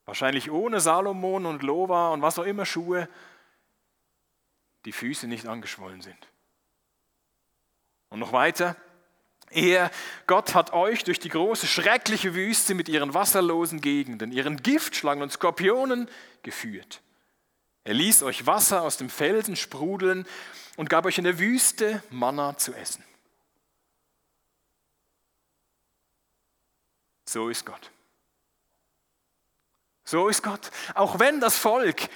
wahrscheinlich 0.05 0.49
ohne 0.49 0.79
Salomon 0.79 1.45
und 1.45 1.61
Lova 1.61 2.09
und 2.09 2.23
was 2.23 2.39
auch 2.39 2.43
immer 2.43 2.65
Schuhe, 2.65 3.07
die 4.85 4.91
Füße 4.91 5.27
nicht 5.27 5.47
angeschwollen 5.47 6.01
sind. 6.01 6.27
Und 8.09 8.19
noch 8.19 8.33
weiter, 8.33 8.75
er, 9.53 9.91
Gott 10.27 10.53
hat 10.53 10.73
euch 10.73 11.03
durch 11.03 11.19
die 11.19 11.29
große, 11.29 11.67
schreckliche 11.67 12.35
Wüste 12.35 12.73
mit 12.73 12.89
ihren 12.89 13.13
wasserlosen 13.13 13.81
Gegenden, 13.81 14.31
ihren 14.31 14.61
Giftschlangen 14.61 15.23
und 15.23 15.31
Skorpionen 15.31 16.09
geführt. 16.43 17.01
Er 17.83 17.93
ließ 17.93 18.23
euch 18.23 18.45
Wasser 18.45 18.81
aus 18.81 18.97
dem 18.97 19.09
Felsen 19.09 19.55
sprudeln 19.55 20.25
und 20.77 20.89
gab 20.89 21.05
euch 21.05 21.17
in 21.17 21.25
der 21.25 21.39
Wüste 21.39 22.01
Manna 22.09 22.57
zu 22.57 22.73
essen. 22.73 23.03
So 27.25 27.49
ist 27.49 27.65
Gott. 27.65 27.91
So 30.05 30.27
ist 30.27 30.43
Gott. 30.43 30.71
Auch 30.93 31.19
wenn 31.19 31.39
das 31.39 31.57
Volk 31.57 32.09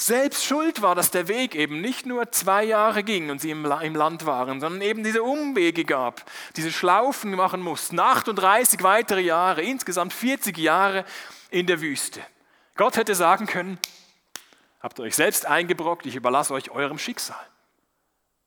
selbst 0.00 0.44
schuld 0.44 0.80
war, 0.80 0.94
dass 0.94 1.10
der 1.10 1.26
Weg 1.26 1.56
eben 1.56 1.80
nicht 1.80 2.06
nur 2.06 2.30
zwei 2.30 2.62
Jahre 2.62 3.02
ging 3.02 3.30
und 3.30 3.40
sie 3.40 3.50
im, 3.50 3.64
Land 3.64 4.26
waren, 4.26 4.60
sondern 4.60 4.80
eben 4.80 5.02
diese 5.02 5.24
Umwege 5.24 5.84
gab, 5.84 6.24
diese 6.56 6.70
Schlaufen 6.70 7.32
machen 7.32 7.60
mussten, 7.60 7.98
38 7.98 8.82
weitere 8.84 9.20
Jahre, 9.20 9.62
insgesamt 9.62 10.12
40 10.12 10.56
Jahre 10.56 11.04
in 11.50 11.66
der 11.66 11.80
Wüste. 11.80 12.24
Gott 12.76 12.96
hätte 12.96 13.16
sagen 13.16 13.46
können, 13.46 13.78
habt 14.80 15.00
ihr 15.00 15.02
euch 15.02 15.16
selbst 15.16 15.46
eingebrockt, 15.46 16.06
ich 16.06 16.14
überlasse 16.14 16.54
euch 16.54 16.70
eurem 16.70 16.98
Schicksal. 16.98 17.44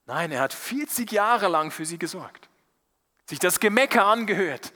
Nein, 0.05 0.31
er 0.31 0.39
hat 0.39 0.53
40 0.53 1.11
Jahre 1.11 1.49
lang 1.49 1.69
für 1.69 1.85
sie 1.85 1.99
gesorgt, 1.99 2.47
sich 3.25 3.39
das 3.39 3.59
Gemecker 3.59 4.05
angehört 4.05 4.71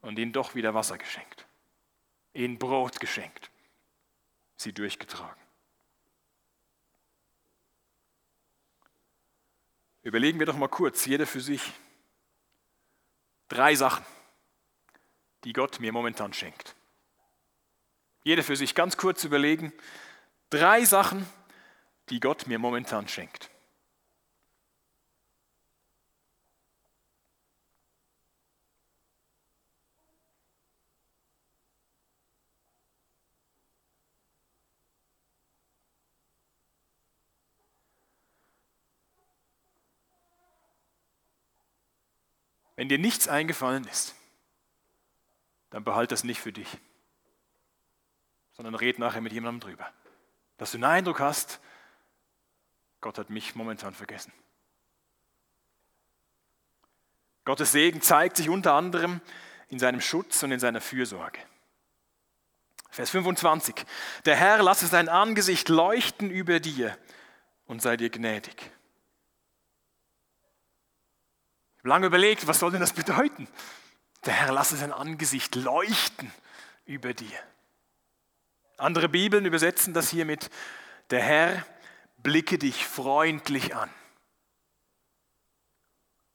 und 0.00 0.18
ihnen 0.18 0.32
doch 0.32 0.56
wieder 0.56 0.74
Wasser 0.74 0.98
geschenkt, 0.98 1.46
ihnen 2.34 2.58
Brot 2.58 2.98
geschenkt 2.98 3.52
sie 4.58 4.72
durchgetragen. 4.72 5.40
Überlegen 10.02 10.38
wir 10.38 10.46
doch 10.46 10.56
mal 10.56 10.68
kurz, 10.68 11.06
jeder 11.06 11.26
für 11.26 11.40
sich, 11.40 11.72
drei 13.48 13.74
Sachen, 13.74 14.04
die 15.44 15.52
Gott 15.52 15.80
mir 15.80 15.92
momentan 15.92 16.32
schenkt. 16.32 16.74
Jeder 18.24 18.42
für 18.42 18.56
sich 18.56 18.74
ganz 18.74 18.96
kurz 18.96 19.24
überlegen, 19.24 19.72
drei 20.50 20.84
Sachen, 20.84 21.26
die 22.10 22.20
Gott 22.20 22.46
mir 22.46 22.58
momentan 22.58 23.08
schenkt. 23.08 23.50
Wenn 42.78 42.88
dir 42.88 42.98
nichts 43.00 43.26
eingefallen 43.26 43.84
ist, 43.88 44.14
dann 45.70 45.82
behalt 45.82 46.12
das 46.12 46.22
nicht 46.22 46.40
für 46.40 46.52
dich, 46.52 46.78
sondern 48.52 48.76
red 48.76 49.00
nachher 49.00 49.20
mit 49.20 49.32
jemandem 49.32 49.58
drüber. 49.58 49.92
Dass 50.58 50.70
du 50.70 50.78
den 50.78 50.84
Eindruck 50.84 51.18
hast, 51.18 51.58
Gott 53.00 53.18
hat 53.18 53.30
mich 53.30 53.56
momentan 53.56 53.94
vergessen. 53.94 54.32
Gottes 57.44 57.72
Segen 57.72 58.00
zeigt 58.00 58.36
sich 58.36 58.48
unter 58.48 58.74
anderem 58.74 59.22
in 59.66 59.80
seinem 59.80 60.00
Schutz 60.00 60.40
und 60.44 60.52
in 60.52 60.60
seiner 60.60 60.80
Fürsorge. 60.80 61.40
Vers 62.90 63.10
25. 63.10 63.74
Der 64.24 64.36
Herr 64.36 64.62
lasse 64.62 64.86
sein 64.86 65.08
Angesicht 65.08 65.68
leuchten 65.68 66.30
über 66.30 66.60
dir 66.60 66.96
und 67.66 67.82
sei 67.82 67.96
dir 67.96 68.10
gnädig. 68.10 68.70
Lange 71.88 72.06
überlegt, 72.06 72.46
was 72.46 72.58
soll 72.58 72.70
denn 72.70 72.80
das 72.80 72.92
bedeuten? 72.92 73.48
Der 74.26 74.34
Herr 74.34 74.52
lasse 74.52 74.76
sein 74.76 74.92
Angesicht 74.92 75.54
leuchten 75.54 76.30
über 76.84 77.14
dir. 77.14 77.38
Andere 78.76 79.08
Bibeln 79.08 79.46
übersetzen 79.46 79.94
das 79.94 80.10
hier 80.10 80.24
mit, 80.24 80.50
der 81.10 81.20
Herr 81.20 81.64
blicke 82.18 82.58
dich 82.58 82.86
freundlich 82.86 83.74
an. 83.74 83.90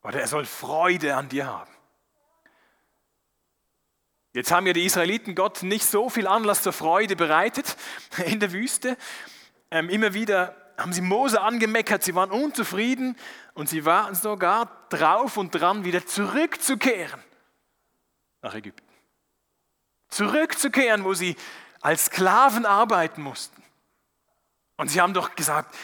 Oder 0.01 0.22
er 0.22 0.27
soll 0.27 0.45
Freude 0.45 1.15
an 1.15 1.29
dir 1.29 1.45
haben. 1.45 1.72
Jetzt 4.33 4.51
haben 4.51 4.65
ja 4.65 4.74
die 4.74 4.86
Israeliten 4.86 5.36
Gott 5.36 5.62
nicht 5.62 5.86
so 5.86 6.10
viel 6.10 6.25
Anlass 6.25 6.63
zur 6.63 6.74
Freude 6.74 7.15
bereitet 7.15 7.77
in 8.25 8.39
der 8.39 8.51
Wüste. 8.51 8.98
Ähm, 9.69 9.89
immer 9.89 10.15
wieder 10.15 10.62
haben 10.77 10.94
sie 10.94 11.01
Mose 11.01 11.42
angemeckert, 11.42 12.03
sie 12.03 12.15
waren 12.15 12.32
unzufrieden 12.32 13.15
und 13.53 13.70
sie 13.70 13.86
waren 13.86 14.15
sogar 14.15 14.86
drauf 14.89 15.38
und 15.38 15.51
dran, 15.51 15.84
wieder 15.84 16.06
zurückzukehren 16.06 17.22
nach 18.42 18.56
Ägypten. 18.56 18.88
Zurückzukehren, 20.10 21.03
wo 21.03 21.13
sie 21.13 21.36
als 21.82 22.06
Sklaven 22.06 22.65
arbeiten 22.65 23.22
mussten. 23.22 23.63
Und 24.77 24.89
sie 24.89 25.01
haben 25.01 25.13
doch 25.13 25.36
gesagt, 25.36 25.75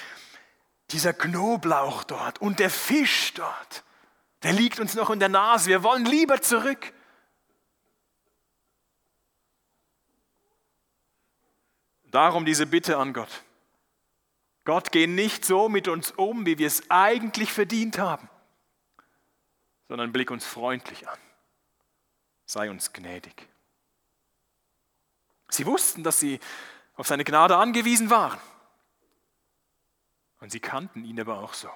dieser 0.92 1.14
Knoblauch 1.14 2.04
dort 2.04 2.42
und 2.42 2.60
der 2.60 2.70
Fisch 2.70 3.34
dort, 3.34 3.84
der 4.44 4.54
liegt 4.54 4.80
uns 4.80 4.96
noch 4.96 5.10
in 5.10 5.20
der 5.20 5.30
Nase, 5.30 5.70
wir 5.70 5.84
wollen 5.84 6.06
lieber 6.06 6.42
zurück. 6.42 6.94
Darum 12.12 12.46
diese 12.46 12.66
Bitte 12.66 12.98
an 12.98 13.14
Gott. 13.14 13.44
Gott, 14.70 14.92
geh 14.92 15.08
nicht 15.08 15.46
so 15.46 15.68
mit 15.68 15.88
uns 15.88 16.12
um, 16.12 16.46
wie 16.46 16.60
wir 16.60 16.68
es 16.68 16.92
eigentlich 16.92 17.52
verdient 17.52 17.98
haben, 17.98 18.30
sondern 19.88 20.12
blick 20.12 20.30
uns 20.30 20.46
freundlich 20.46 21.10
an. 21.10 21.18
Sei 22.46 22.70
uns 22.70 22.94
gnädig. 22.94 23.48
Sie 25.50 25.66
wussten, 25.66 26.04
dass 26.04 26.20
sie 26.20 26.40
auf 26.98 27.08
seine 27.08 27.24
Gnade 27.24 27.58
angewiesen 27.58 28.12
waren. 28.12 28.38
Und 30.40 30.52
sie 30.52 30.60
kannten 30.60 31.04
ihn 31.04 31.20
aber 31.20 31.40
auch 31.40 31.56
so. 31.56 31.72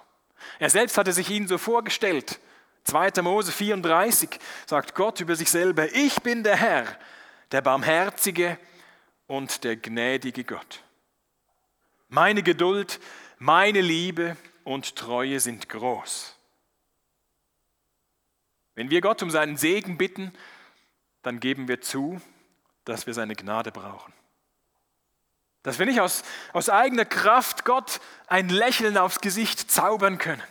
Er 0.60 0.70
selbst 0.70 0.96
hatte 0.96 1.14
sich 1.14 1.32
ihnen 1.32 1.48
so 1.48 1.58
vorgestellt. 1.58 2.40
2. 2.84 3.24
Mose 3.24 3.52
34 3.52 4.40
sagt 4.68 4.94
Gott 4.94 5.20
über 5.20 5.36
sich 5.36 5.50
selber, 5.50 5.92
ich 5.96 6.22
bin 6.22 6.44
der 6.44 6.58
Herr, 6.58 7.00
der 7.52 7.64
barmherzige 7.64 8.60
und 9.26 9.64
der 9.64 9.78
gnädige 9.78 10.44
Gott. 10.44 10.84
Meine 12.14 12.44
Geduld, 12.44 13.00
meine 13.40 13.82
Liebe 13.82 14.38
und 14.64 14.96
Treue 14.96 15.40
sind 15.40 15.68
groß. 15.68 16.36
Wenn 18.76 18.92
wir 18.92 19.02
Gott 19.02 19.24
um 19.24 19.32
seinen 19.32 19.58
Segen 19.58 19.98
bitten, 19.98 20.32
dann 21.24 21.40
geben 21.40 21.68
wir 21.68 21.82
zu, 21.82 22.22
dass 22.86 23.08
wir 23.08 23.16
seine 23.16 23.36
Gnade 23.36 23.72
brauchen. 23.72 24.14
Dass 25.64 25.80
wir 25.80 25.88
nicht 25.88 26.02
aus, 26.02 26.22
aus 26.52 26.70
eigener 26.70 27.06
Kraft 27.06 27.66
Gott 27.66 28.00
ein 28.28 28.48
Lächeln 28.48 28.96
aufs 28.96 29.20
Gesicht 29.20 29.72
zaubern 29.72 30.20
können, 30.20 30.44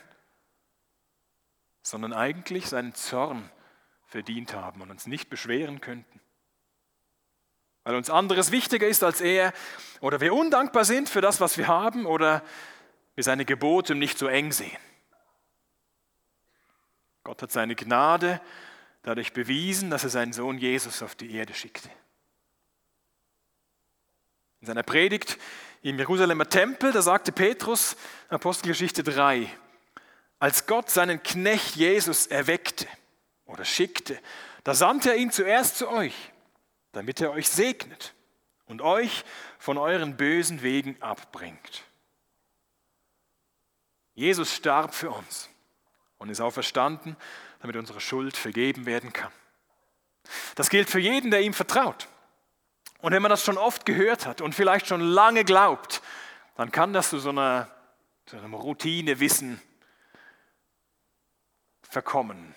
sondern 1.84 2.12
eigentlich 2.12 2.66
seinen 2.66 2.96
Zorn 2.96 3.48
verdient 4.08 4.52
haben 4.52 4.80
und 4.80 4.90
uns 4.90 5.06
nicht 5.06 5.30
beschweren 5.30 5.80
könnten. 5.80 6.20
Weil 7.84 7.96
uns 7.96 8.10
anderes 8.10 8.52
wichtiger 8.52 8.86
ist 8.86 9.02
als 9.02 9.20
er 9.20 9.52
oder 10.00 10.20
wir 10.20 10.34
undankbar 10.34 10.84
sind 10.84 11.08
für 11.08 11.20
das, 11.20 11.40
was 11.40 11.58
wir 11.58 11.68
haben 11.68 12.06
oder 12.06 12.42
wir 13.14 13.24
seine 13.24 13.44
Gebote 13.44 13.94
nicht 13.94 14.18
so 14.18 14.26
eng 14.26 14.52
sehen. 14.52 14.78
Gott 17.24 17.42
hat 17.42 17.52
seine 17.52 17.74
Gnade 17.74 18.40
dadurch 19.02 19.32
bewiesen, 19.32 19.90
dass 19.90 20.04
er 20.04 20.10
seinen 20.10 20.32
Sohn 20.32 20.58
Jesus 20.58 21.02
auf 21.02 21.14
die 21.14 21.34
Erde 21.34 21.54
schickte. 21.54 21.88
In 24.60 24.66
seiner 24.66 24.82
Predigt 24.82 25.38
im 25.82 25.98
Jerusalemer 25.98 26.48
Tempel, 26.48 26.92
da 26.92 27.02
sagte 27.02 27.32
Petrus, 27.32 27.96
Apostelgeschichte 28.28 29.02
3, 29.02 29.48
als 30.38 30.66
Gott 30.66 30.90
seinen 30.90 31.22
Knecht 31.22 31.74
Jesus 31.74 32.28
erweckte 32.28 32.86
oder 33.44 33.64
schickte, 33.64 34.18
da 34.62 34.74
sandte 34.74 35.10
er 35.10 35.16
ihn 35.16 35.32
zuerst 35.32 35.78
zu 35.78 35.88
euch, 35.88 36.31
damit 36.92 37.20
er 37.20 37.32
euch 37.32 37.48
segnet 37.48 38.14
und 38.66 38.82
euch 38.82 39.24
von 39.58 39.78
euren 39.78 40.16
bösen 40.16 40.62
Wegen 40.62 41.00
abbringt. 41.02 41.84
Jesus 44.14 44.54
starb 44.54 44.94
für 44.94 45.10
uns 45.10 45.48
und 46.18 46.28
ist 46.28 46.40
auferstanden, 46.40 47.16
damit 47.60 47.76
unsere 47.76 48.00
Schuld 48.00 48.36
vergeben 48.36 48.86
werden 48.86 49.12
kann. 49.12 49.32
Das 50.54 50.70
gilt 50.70 50.88
für 50.90 51.00
jeden, 51.00 51.30
der 51.30 51.40
ihm 51.40 51.54
vertraut. 51.54 52.08
Und 52.98 53.12
wenn 53.12 53.22
man 53.22 53.30
das 53.30 53.44
schon 53.44 53.58
oft 53.58 53.84
gehört 53.84 54.26
hat 54.26 54.40
und 54.40 54.54
vielleicht 54.54 54.86
schon 54.86 55.00
lange 55.00 55.44
glaubt, 55.44 56.02
dann 56.56 56.70
kann 56.70 56.92
das 56.92 57.10
zu 57.10 57.18
so 57.18 57.30
einer, 57.30 57.68
zu 58.26 58.36
einem 58.36 58.54
Routinewissen 58.54 59.60
verkommen. 61.82 62.54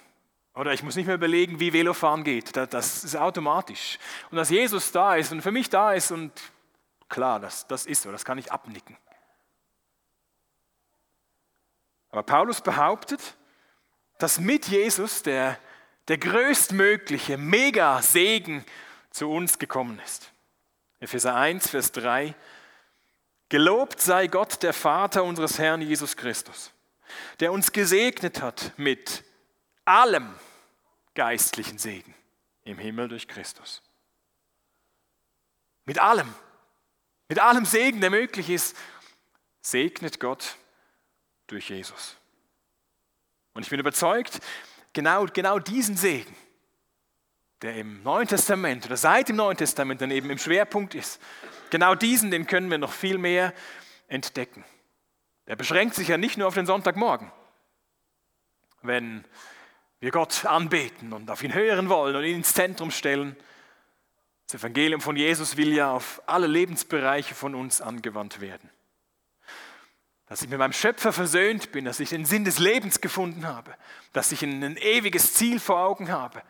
Oder 0.56 0.72
ich 0.72 0.84
muss 0.84 0.96
nicht 0.96 1.06
mehr 1.06 1.16
überlegen, 1.16 1.60
wie 1.60 1.74
Velofahren 1.74 2.24
geht. 2.24 2.56
Das 2.56 3.04
ist 3.04 3.16
automatisch. 3.18 4.00
Und 4.32 4.38
dass 4.38 4.50
Jesus 4.50 4.92
da 4.92 5.16
ist 5.16 5.32
und 5.34 5.42
für 5.42 5.52
mich 5.52 5.70
da 5.70 5.92
ist 5.92 6.12
und 6.12 6.32
klar, 7.10 7.42
das, 7.42 7.68
das 7.68 7.86
ist 7.86 8.02
so, 8.02 8.12
das 8.12 8.24
kann 8.24 8.38
ich 8.38 8.52
abnicken. 8.52 8.98
Aber 12.10 12.24
Paulus 12.24 12.62
behauptet, 12.62 13.36
dass 14.18 14.40
mit 14.40 14.68
Jesus 14.68 15.24
der, 15.24 15.60
der 16.08 16.18
größtmögliche 16.18 17.38
Mega-Segen 17.38 18.64
zu 19.10 19.30
uns 19.30 19.60
gekommen 19.60 20.00
ist. 20.06 20.32
Epheser 21.02 21.36
1, 21.36 21.70
Vers 21.70 21.92
3. 21.92 22.34
Gelobt 23.50 24.00
sei 24.00 24.28
Gott, 24.28 24.64
der 24.64 24.72
Vater 24.72 25.26
unseres 25.26 25.60
Herrn 25.60 25.82
Jesus 25.82 26.16
Christus, 26.16 26.72
der 27.42 27.52
uns 27.52 27.74
gesegnet 27.74 28.42
hat 28.42 28.72
mit 28.78 29.25
allem 29.86 30.34
geistlichen 31.14 31.78
Segen 31.78 32.14
im 32.64 32.78
Himmel 32.78 33.08
durch 33.08 33.28
Christus. 33.28 33.82
Mit 35.86 36.00
allem, 36.00 36.34
mit 37.30 37.40
allem 37.40 37.66
Segen, 37.66 38.02
der 38.02 38.10
möglich 38.10 38.50
ist, 38.50 38.76
segnet 39.62 40.20
Gott 40.20 40.58
durch 41.48 41.70
Jesus. 41.70 42.18
Und 43.54 43.64
ich 43.64 43.70
bin 43.70 43.80
überzeugt, 43.80 44.40
genau, 44.94 45.26
genau 45.26 45.60
diesen 45.60 45.96
Segen, 45.96 46.36
der 47.62 47.76
im 47.78 48.04
Neuen 48.04 48.28
Testament 48.28 48.86
oder 48.86 48.98
seit 48.98 49.30
dem 49.30 49.38
Neuen 49.38 49.58
Testament 49.58 50.02
dann 50.02 50.12
eben 50.12 50.30
im 50.30 50.38
Schwerpunkt 50.38 50.94
ist, 50.96 51.22
genau 51.70 51.96
diesen, 51.96 52.32
den 52.32 52.48
können 52.48 52.70
wir 52.70 52.78
noch 52.78 52.92
viel 52.92 53.18
mehr 53.18 53.54
entdecken. 54.08 54.64
Der 55.48 55.56
beschränkt 55.56 55.96
sich 55.96 56.08
ja 56.08 56.18
nicht 56.18 56.38
nur 56.38 56.48
auf 56.48 56.56
den 56.56 56.66
Sonntagmorgen, 56.66 57.32
wenn 58.82 59.24
wir 60.00 60.12
Gott 60.12 60.46
anbeten 60.46 61.14
und 61.14 61.32
auf 61.32 61.44
ihn 61.44 61.54
hören 61.54 61.90
wollen 61.90 62.16
und 62.16 62.24
ihn 62.24 62.38
ins 62.38 62.54
Zentrum 62.54 62.92
stellen. 62.92 63.36
Das 64.48 64.62
Evangelium 64.62 65.02
von 65.02 65.16
Jesus 65.16 65.58
will 65.58 65.74
ja 65.74 65.92
auf 65.92 66.22
alle 66.28 66.48
Lebensbereiche 66.48 67.34
von 67.34 67.56
uns 67.56 67.82
angewandt 67.82 68.42
werden. 68.42 68.70
Dass 70.28 70.42
ich 70.42 70.50
mit 70.50 70.60
meinem 70.60 70.74
Schöpfer 70.74 71.14
versöhnt 71.14 71.72
bin, 71.72 71.86
dass 71.86 72.00
ich 72.00 72.10
den 72.10 72.26
Sinn 72.26 72.46
des 72.46 72.60
Lebens 72.60 73.00
gefunden 73.00 73.48
habe, 73.48 73.76
dass 74.14 74.32
ich 74.32 74.42
ein 74.44 74.78
ewiges 74.78 75.34
Ziel 75.34 75.60
vor 75.60 75.80
Augen 75.80 76.12
habe, 76.12 76.42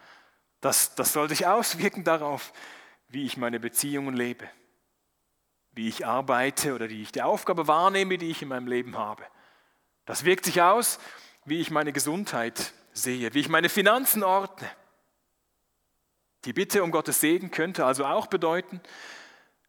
das, 0.62 0.96
das 0.96 1.14
soll 1.14 1.30
sich 1.30 1.46
auswirken 1.46 2.04
darauf, 2.04 2.52
wie 3.10 3.26
ich 3.26 3.38
meine 3.38 3.60
Beziehungen 3.60 4.16
lebe, 4.16 4.50
wie 5.74 5.88
ich 5.88 6.06
arbeite 6.06 6.74
oder 6.74 6.90
wie 6.90 7.02
ich 7.02 7.12
die 7.12 7.22
Aufgabe 7.22 7.68
wahrnehme, 7.68 8.18
die 8.18 8.32
ich 8.32 8.42
in 8.42 8.48
meinem 8.48 8.68
Leben 8.68 8.98
habe. 8.98 9.24
Das 10.06 10.26
wirkt 10.26 10.46
sich 10.46 10.62
aus, 10.62 11.00
wie 11.46 11.60
ich 11.60 11.70
meine 11.70 11.94
Gesundheit 11.94 12.74
sehe, 12.96 13.34
wie 13.34 13.42
ich 13.42 13.50
meine 13.50 13.70
Finanzen 13.70 14.24
ordne. 14.24 14.70
Die 16.46 16.54
Bitte 16.54 16.84
um 16.84 16.92
Gottes 16.92 17.20
Segen 17.22 17.52
könnte 17.52 17.86
also 17.86 18.06
auch 18.06 18.28
bedeuten, 18.28 18.82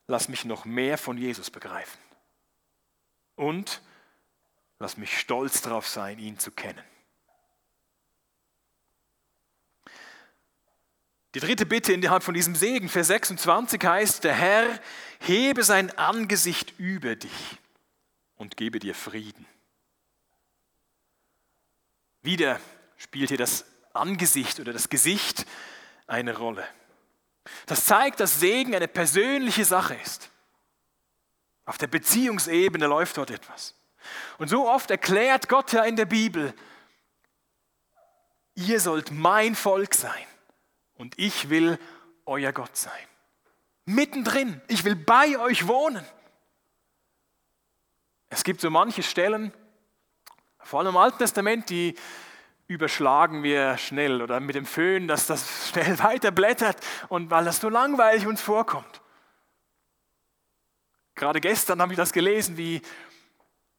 lass 0.07 0.29
mich 0.29 0.45
noch 0.45 0.65
mehr 0.65 0.97
von 0.97 1.19
Jesus 1.19 1.51
begreifen. 1.51 1.99
Und 3.35 3.83
lass 4.79 4.97
mich 4.97 5.19
stolz 5.19 5.61
darauf 5.61 5.87
sein, 5.87 6.19
ihn 6.19 6.39
zu 6.39 6.51
kennen. 6.51 6.83
Die 11.35 11.41
dritte 11.41 11.67
Bitte 11.67 11.93
innerhalb 11.93 12.23
von 12.23 12.33
diesem 12.33 12.55
Segen, 12.55 12.89
Vers 12.89 13.09
26 13.09 13.85
heißt, 13.85 14.25
der 14.25 14.35
Herr 14.35 14.81
hebe 15.21 15.65
sein 15.65 15.97
Angesicht 15.99 16.79
über 16.79 17.15
dich 17.17 17.59
und 18.37 18.57
gebe 18.57 18.79
dir 18.79 18.95
Frieden. 18.95 19.47
Wieder 22.23 22.59
spielt 22.97 23.29
hier 23.29 23.39
das 23.39 23.65
Angesicht 23.93 24.61
oder 24.61 24.73
das 24.73 24.89
Gesicht 24.89 25.47
eine 26.07 26.37
Rolle. 26.37 26.67
Das 27.67 27.87
zeigt, 27.87 28.21
dass 28.21 28.41
Segen 28.41 28.75
eine 28.75 28.89
persönliche 28.89 29.65
Sache 29.65 29.95
ist. 29.95 30.31
Auf 31.65 31.79
der 31.79 31.87
Beziehungsebene 31.87 32.87
läuft 32.87 33.17
dort 33.17 33.31
etwas. 33.31 33.75
Und 34.39 34.49
so 34.49 34.69
oft 34.69 34.91
erklärt 34.91 35.49
Gott 35.49 35.73
ja 35.73 35.85
in 35.85 35.97
der 35.97 36.05
Bibel, 36.05 36.55
ihr 38.55 38.81
sollt 38.81 39.11
mein 39.11 39.55
Volk 39.55 39.95
sein 39.95 40.27
und 40.95 41.19
ich 41.19 41.51
will 41.51 41.79
euer 42.25 42.53
Gott 42.53 42.77
sein. 42.77 42.93
Mittendrin, 43.85 44.61
ich 44.69 44.85
will 44.85 44.97
bei 44.97 45.39
euch 45.39 45.67
wohnen. 45.67 46.05
Es 48.29 48.43
gibt 48.43 48.61
so 48.61 48.71
manche 48.71 49.03
Stellen, 49.03 49.53
vor 50.59 50.81
allem 50.81 50.91
im 50.91 50.97
Alten 50.97 51.19
Testament, 51.19 51.71
die 51.71 51.97
überschlagen 52.69 53.43
wir 53.43 53.79
schnell 53.79 54.23
oder 54.23 54.41
mit 54.41 54.55
dem 54.55 54.67
Föhn, 54.67 55.09
dass 55.09 55.27
das 55.27 55.69
schnell 55.71 55.99
weiterblättert 55.99 56.79
und 57.09 57.31
weil 57.31 57.45
das 57.45 57.61
so 57.61 57.69
langweilig 57.69 58.27
uns 58.27 58.41
vorkommt. 58.41 59.01
Gerade 61.15 61.41
gestern 61.41 61.81
habe 61.81 61.93
ich 61.93 61.97
das 61.97 62.13
gelesen, 62.13 62.57
wie, 62.57 62.83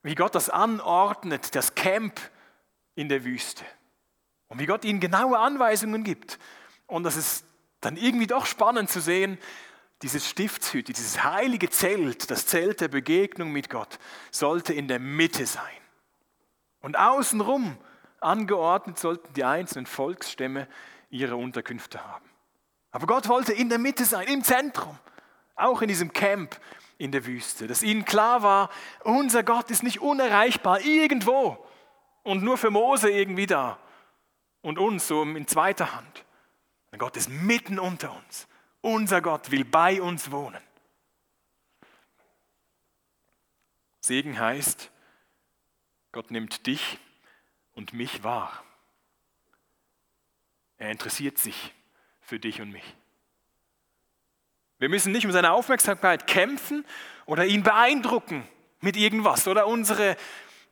wie 0.01 0.15
Gott 0.15 0.33
das 0.33 0.49
anordnet, 0.49 1.55
das 1.55 1.75
Camp 1.75 2.19
in 2.95 3.09
der 3.09 3.23
Wüste. 3.23 3.63
Und 4.47 4.59
wie 4.59 4.65
Gott 4.65 4.85
ihnen 4.85 4.99
genaue 4.99 5.37
Anweisungen 5.37 6.03
gibt. 6.03 6.39
Und 6.87 7.03
das 7.03 7.15
ist 7.15 7.45
dann 7.81 7.95
irgendwie 7.95 8.27
doch 8.27 8.45
spannend 8.45 8.89
zu 8.89 9.01
sehen, 9.01 9.37
dieses 10.01 10.27
Stiftshütte, 10.27 10.93
dieses 10.93 11.23
heilige 11.23 11.69
Zelt, 11.69 12.31
das 12.31 12.45
Zelt 12.47 12.81
der 12.81 12.87
Begegnung 12.87 13.51
mit 13.51 13.69
Gott, 13.69 13.99
sollte 14.31 14.73
in 14.73 14.87
der 14.87 14.99
Mitte 14.99 15.45
sein. 15.45 15.63
Und 16.81 16.97
außenrum 16.97 17.77
angeordnet 18.19 18.99
sollten 18.99 19.33
die 19.33 19.43
einzelnen 19.43 19.85
Volksstämme 19.85 20.67
ihre 21.09 21.35
Unterkünfte 21.35 22.05
haben. 22.05 22.29
Aber 22.91 23.07
Gott 23.07 23.27
wollte 23.27 23.53
in 23.53 23.69
der 23.69 23.79
Mitte 23.79 24.05
sein, 24.05 24.27
im 24.27 24.43
Zentrum, 24.43 24.97
auch 25.55 25.81
in 25.81 25.87
diesem 25.87 26.13
Camp 26.13 26.59
in 26.97 27.11
der 27.11 27.25
Wüste, 27.25 27.67
dass 27.67 27.83
ihnen 27.83 28.05
klar 28.05 28.41
war, 28.41 28.69
unser 29.03 29.43
Gott 29.43 29.69
ist 29.69 29.83
nicht 29.83 30.01
unerreichbar 30.01 30.81
irgendwo 30.81 31.63
und 32.23 32.43
nur 32.43 32.57
für 32.57 32.71
Mose 32.71 33.09
irgendwie 33.09 33.45
da 33.45 33.77
und 34.61 34.79
uns 34.79 35.07
so 35.07 35.21
in 35.23 35.47
zweiter 35.47 35.95
Hand. 35.95 36.25
Gott 36.97 37.15
ist 37.15 37.29
mitten 37.29 37.79
unter 37.79 38.15
uns. 38.15 38.47
Unser 38.81 39.21
Gott 39.21 39.51
will 39.51 39.65
bei 39.65 40.01
uns 40.01 40.31
wohnen. 40.31 40.61
Segen 43.99 44.39
heißt, 44.39 44.89
Gott 46.11 46.31
nimmt 46.31 46.65
dich 46.65 46.99
und 47.77 47.93
mich 47.93 48.23
wahr. 48.23 48.63
Er 50.77 50.89
interessiert 50.89 51.37
sich 51.37 51.73
für 52.21 52.39
dich 52.39 52.59
und 52.59 52.71
mich. 52.71 52.83
Wir 54.79 54.89
müssen 54.89 55.11
nicht 55.11 55.25
um 55.25 55.31
seine 55.31 55.51
Aufmerksamkeit 55.51 56.27
kämpfen 56.27 56.85
oder 57.25 57.45
ihn 57.45 57.63
beeindrucken 57.63 58.47
mit 58.79 58.97
irgendwas 58.97 59.47
oder 59.47 59.67
unsere, 59.67 60.17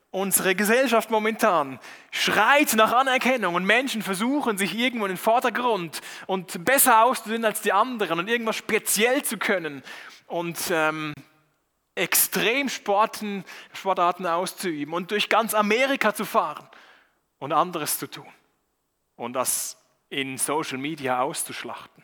unsere 0.10 0.56
Gesellschaft 0.56 1.12
momentan 1.12 1.80
schreit 2.12 2.74
nach 2.74 2.91
Anerkennung 2.91 3.54
und 3.54 3.65
Menschen 3.65 4.02
versuchen 4.02 4.58
sich 4.58 4.76
irgendwo 4.76 5.06
in 5.06 5.12
den 5.13 5.18
Vordergrund 5.18 6.02
und 6.26 6.65
besser 6.65 7.04
auszusehen 7.04 7.46
als 7.46 7.62
die 7.62 7.72
anderen 7.74 8.20
und 8.20 8.28
irgendwas 8.28 8.56
speziell 8.56 9.24
zu 9.24 9.38
können 9.38 9.84
und 10.28 10.58
ähm, 10.72 11.13
Extremsporten, 11.94 13.44
Sportarten 13.74 14.26
auszuüben 14.26 14.94
und 14.94 15.12
durch 15.12 15.30
ganz 15.30 15.54
Amerika 15.54 16.13
zu 16.13 16.26
fahren 16.26 16.68
und 17.39 17.52
anderes 17.52 18.00
zu 18.00 18.08
tun 18.08 18.32
und 19.15 19.34
das 19.34 19.78
in 20.10 20.38
Social 20.38 20.78
Media 20.78 21.21
auszuschlachten, 21.21 22.04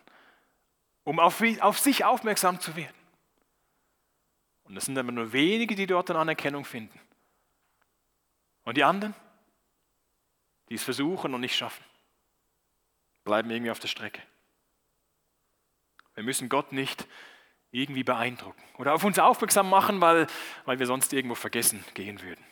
um 1.04 1.18
auf, 1.18 1.42
auf 1.60 1.78
sich 1.78 2.04
aufmerksam 2.04 2.60
zu 2.60 2.76
werden. 2.76 2.96
Und 4.64 4.76
es 4.76 4.86
sind 4.86 4.96
aber 4.98 5.12
nur 5.12 5.32
wenige, 5.32 5.74
die 5.74 5.86
dort 5.86 6.10
eine 6.10 6.18
Anerkennung 6.20 6.64
finden. 6.64 6.98
Und 8.64 8.76
die 8.76 8.84
anderen, 8.84 9.14
die 10.68 10.74
es 10.74 10.84
versuchen 10.84 11.34
und 11.34 11.40
nicht 11.40 11.56
schaffen, 11.56 11.84
bleiben 13.24 13.50
irgendwie 13.50 13.70
auf 13.70 13.80
der 13.80 13.88
Strecke. 13.88 14.22
Wir 16.14 16.24
müssen 16.24 16.48
Gott 16.48 16.72
nicht 16.72 17.06
irgendwie 17.70 18.04
beeindrucken 18.04 18.62
oder 18.78 18.94
auf 18.94 19.02
uns 19.02 19.18
aufmerksam 19.18 19.68
machen, 19.70 20.00
weil, 20.00 20.26
weil 20.66 20.78
wir 20.78 20.86
sonst 20.86 21.12
irgendwo 21.12 21.34
vergessen 21.34 21.84
gehen 21.94 22.20
würden. 22.22 22.44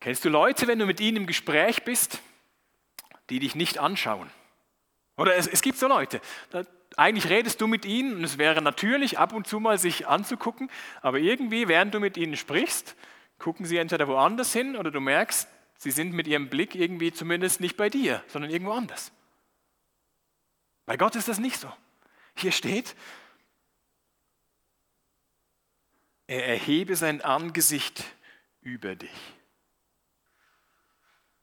Kennst 0.00 0.24
du 0.24 0.28
Leute, 0.28 0.66
wenn 0.66 0.78
du 0.78 0.86
mit 0.86 1.00
ihnen 1.00 1.18
im 1.18 1.26
Gespräch 1.26 1.82
bist, 1.84 2.20
die 3.30 3.40
dich 3.40 3.54
nicht 3.54 3.78
anschauen? 3.78 4.30
Oder 5.16 5.36
es, 5.36 5.46
es 5.46 5.62
gibt 5.62 5.78
so 5.78 5.88
Leute, 5.88 6.20
da, 6.50 6.64
eigentlich 6.96 7.28
redest 7.28 7.60
du 7.60 7.66
mit 7.66 7.84
ihnen 7.84 8.16
und 8.16 8.24
es 8.24 8.38
wäre 8.38 8.62
natürlich 8.62 9.18
ab 9.18 9.32
und 9.32 9.46
zu 9.46 9.60
mal 9.60 9.78
sich 9.78 10.06
anzugucken, 10.06 10.70
aber 11.02 11.18
irgendwie, 11.18 11.68
während 11.68 11.94
du 11.94 12.00
mit 12.00 12.16
ihnen 12.16 12.36
sprichst, 12.36 12.96
gucken 13.38 13.66
sie 13.66 13.76
entweder 13.76 14.08
woanders 14.08 14.52
hin 14.52 14.76
oder 14.76 14.90
du 14.90 15.00
merkst, 15.00 15.48
sie 15.76 15.90
sind 15.90 16.12
mit 16.12 16.26
ihrem 16.26 16.48
Blick 16.48 16.74
irgendwie 16.74 17.12
zumindest 17.12 17.60
nicht 17.60 17.76
bei 17.76 17.90
dir, 17.90 18.22
sondern 18.28 18.50
irgendwo 18.50 18.72
anders. 18.72 19.12
Bei 20.86 20.96
Gott 20.96 21.16
ist 21.16 21.28
das 21.28 21.38
nicht 21.38 21.58
so. 21.58 21.72
Hier 22.36 22.52
steht, 22.52 22.94
er 26.26 26.46
erhebe 26.46 26.96
sein 26.96 27.20
Angesicht 27.22 28.04
über 28.60 28.94
dich. 28.94 29.10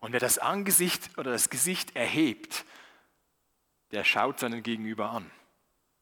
Und 0.06 0.12
wer 0.12 0.20
das 0.20 0.38
Angesicht 0.38 1.18
oder 1.18 1.32
das 1.32 1.50
Gesicht 1.50 1.96
erhebt, 1.96 2.64
der 3.90 4.04
schaut 4.04 4.40
seinen 4.40 4.62
Gegenüber 4.62 5.10
an. 5.10 5.32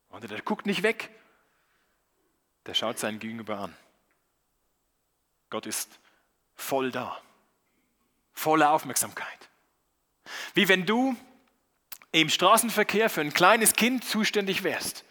Und 0.10 0.30
der 0.30 0.42
guckt 0.42 0.66
nicht 0.66 0.84
weg, 0.84 1.10
der 2.66 2.74
schaut 2.74 3.00
seinen 3.00 3.20
Gegenüber 3.20 3.60
an. 3.60 3.74
Gott 5.50 5.66
ist 5.68 6.02
voll 6.54 6.92
da, 6.92 7.18
voller 8.34 8.72
Aufmerksamkeit. 8.72 9.50
Wie 10.54 10.68
wenn 10.68 10.86
du 10.86 11.16
im 12.12 12.28
Straßenverkehr 12.28 13.10
für 13.10 13.22
ein 13.22 13.34
kleines 13.34 13.72
Kind 13.72 14.04
zuständig 14.04 14.64
wärst. 14.64 15.06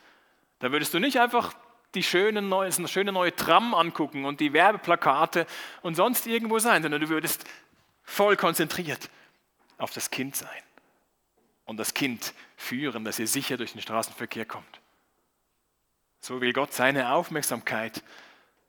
Da 0.59 0.70
würdest 0.70 0.92
du 0.92 0.98
nicht 0.98 1.18
einfach 1.18 1.55
die 1.94 2.02
schöne 2.02 2.42
neue, 2.42 2.70
schöne 2.88 3.12
neue 3.12 3.35
Tram 3.35 3.72
angucken 3.72 4.26
und 4.26 4.38
die 4.40 4.52
Werbeplakate 4.52 5.46
und 5.81 5.94
sonst 5.94 6.26
irgendwo 6.26 6.59
sein, 6.59 6.83
sondern 6.83 7.00
du 7.00 7.09
würdest 7.09 7.46
voll 8.12 8.37
konzentriert 8.37 9.09
auf 9.79 9.90
das 9.92 10.11
Kind 10.11 10.37
sein 10.37 10.62
und 11.64 11.79
das 11.79 11.94
Kind 11.94 12.35
führen, 12.57 13.05
dass 13.05 13.18
ihr 13.18 13.27
sicher 13.27 13.57
durch 13.57 13.72
den 13.72 13.81
Straßenverkehr 13.81 14.44
kommt. 14.44 14.81
So 16.20 16.40
will 16.40 16.53
Gott 16.53 16.72
seine 16.72 17.12
Aufmerksamkeit 17.12 18.03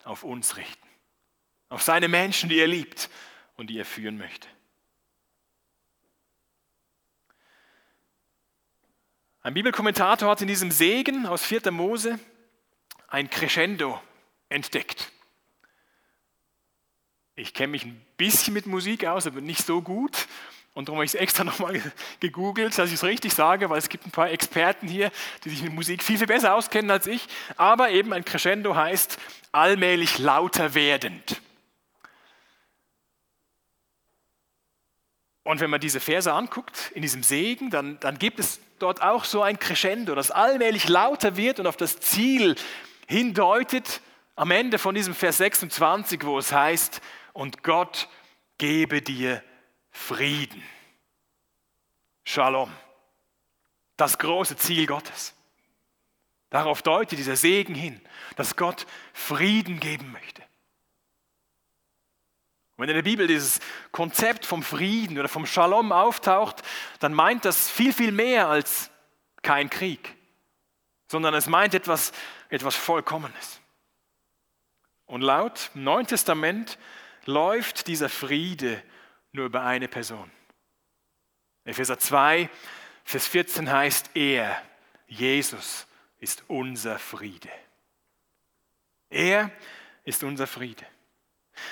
auf 0.04 0.24
uns 0.24 0.56
richten, 0.56 0.88
auf 1.68 1.82
seine 1.82 2.08
Menschen, 2.08 2.48
die 2.48 2.58
er 2.58 2.66
liebt 2.66 3.10
und 3.56 3.68
die 3.68 3.78
er 3.78 3.84
führen 3.84 4.16
möchte. 4.16 4.48
Ein 9.42 9.52
Bibelkommentator 9.52 10.30
hat 10.30 10.40
in 10.40 10.48
diesem 10.48 10.70
Segen 10.70 11.26
aus 11.26 11.44
4. 11.44 11.70
Mose 11.70 12.18
ein 13.08 13.28
Crescendo 13.28 14.00
entdeckt. 14.48 15.12
Ich 17.36 17.52
kenne 17.52 17.72
mich 17.72 17.84
ein 17.84 18.00
bisschen 18.16 18.54
mit 18.54 18.66
Musik 18.66 19.06
aus, 19.06 19.26
aber 19.26 19.40
nicht 19.40 19.64
so 19.64 19.82
gut. 19.82 20.28
Und 20.72 20.88
darum 20.88 20.98
habe 20.98 21.04
ich 21.04 21.14
es 21.14 21.20
extra 21.20 21.44
nochmal 21.44 21.80
gegoogelt, 22.20 22.76
dass 22.78 22.88
ich 22.88 22.94
es 22.94 23.04
richtig 23.04 23.34
sage, 23.34 23.70
weil 23.70 23.78
es 23.78 23.88
gibt 23.88 24.06
ein 24.06 24.12
paar 24.12 24.30
Experten 24.30 24.86
hier, 24.86 25.10
die 25.44 25.50
sich 25.50 25.62
mit 25.62 25.72
Musik 25.72 26.02
viel, 26.02 26.18
viel 26.18 26.26
besser 26.26 26.54
auskennen 26.54 26.90
als 26.90 27.06
ich. 27.06 27.26
Aber 27.56 27.90
eben 27.90 28.12
ein 28.12 28.24
Crescendo 28.24 28.74
heißt 28.76 29.18
allmählich 29.52 30.18
lauter 30.18 30.74
werdend. 30.74 31.40
Und 35.42 35.60
wenn 35.60 35.70
man 35.70 35.80
diese 35.80 36.00
Verse 36.00 36.32
anguckt, 36.32 36.90
in 36.94 37.02
diesem 37.02 37.22
Segen, 37.22 37.68
dann, 37.70 38.00
dann 38.00 38.18
gibt 38.18 38.38
es 38.40 38.60
dort 38.78 39.02
auch 39.02 39.24
so 39.24 39.42
ein 39.42 39.58
Crescendo, 39.58 40.14
das 40.14 40.30
allmählich 40.30 40.88
lauter 40.88 41.36
wird 41.36 41.60
und 41.60 41.66
auf 41.66 41.76
das 41.76 42.00
Ziel 42.00 42.56
hindeutet, 43.06 44.00
am 44.36 44.50
Ende 44.50 44.78
von 44.78 44.94
diesem 44.94 45.14
Vers 45.14 45.36
26, 45.36 46.24
wo 46.24 46.38
es 46.38 46.50
heißt, 46.50 47.00
und 47.34 47.62
Gott 47.62 48.08
gebe 48.56 49.02
dir 49.02 49.42
Frieden. 49.90 50.62
Shalom. 52.24 52.72
Das 53.96 54.18
große 54.18 54.56
Ziel 54.56 54.86
Gottes. 54.86 55.34
Darauf 56.48 56.82
deutet 56.82 57.18
dieser 57.18 57.36
Segen 57.36 57.74
hin, 57.74 58.00
dass 58.36 58.56
Gott 58.56 58.86
Frieden 59.12 59.78
geben 59.80 60.10
möchte. 60.12 60.42
wenn 62.76 62.88
in 62.88 62.94
der 62.94 63.02
Bibel 63.02 63.26
dieses 63.26 63.60
Konzept 63.92 64.46
vom 64.46 64.62
Frieden 64.62 65.18
oder 65.18 65.28
vom 65.28 65.46
Shalom 65.46 65.92
auftaucht, 65.92 66.62
dann 67.00 67.12
meint 67.12 67.44
das 67.44 67.70
viel, 67.70 67.92
viel 67.92 68.12
mehr 68.12 68.48
als 68.48 68.90
kein 69.42 69.70
Krieg, 69.70 70.16
sondern 71.08 71.34
es 71.34 71.46
meint 71.46 71.74
etwas, 71.74 72.12
etwas 72.48 72.74
Vollkommenes. 72.74 73.60
Und 75.06 75.20
laut 75.22 75.70
Neuen 75.74 76.06
Testament 76.06 76.78
läuft 77.26 77.86
dieser 77.86 78.08
Friede 78.08 78.82
nur 79.32 79.46
über 79.46 79.62
eine 79.62 79.88
Person. 79.88 80.30
Epheser 81.64 81.98
2, 81.98 82.48
Vers 83.04 83.26
14 83.26 83.70
heißt, 83.70 84.10
er, 84.14 84.62
Jesus, 85.06 85.86
ist 86.18 86.44
unser 86.48 86.98
Friede. 86.98 87.50
Er 89.10 89.50
ist 90.04 90.24
unser 90.24 90.46
Friede. 90.46 90.86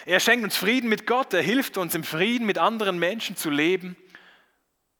Er 0.04 0.20
schenkt 0.20 0.44
uns 0.44 0.56
Frieden 0.56 0.88
mit 0.88 1.06
Gott, 1.06 1.32
er 1.34 1.42
hilft 1.42 1.76
uns 1.76 1.94
im 1.94 2.04
Frieden 2.04 2.46
mit 2.46 2.58
anderen 2.58 2.98
Menschen 2.98 3.36
zu 3.36 3.50
leben 3.50 3.96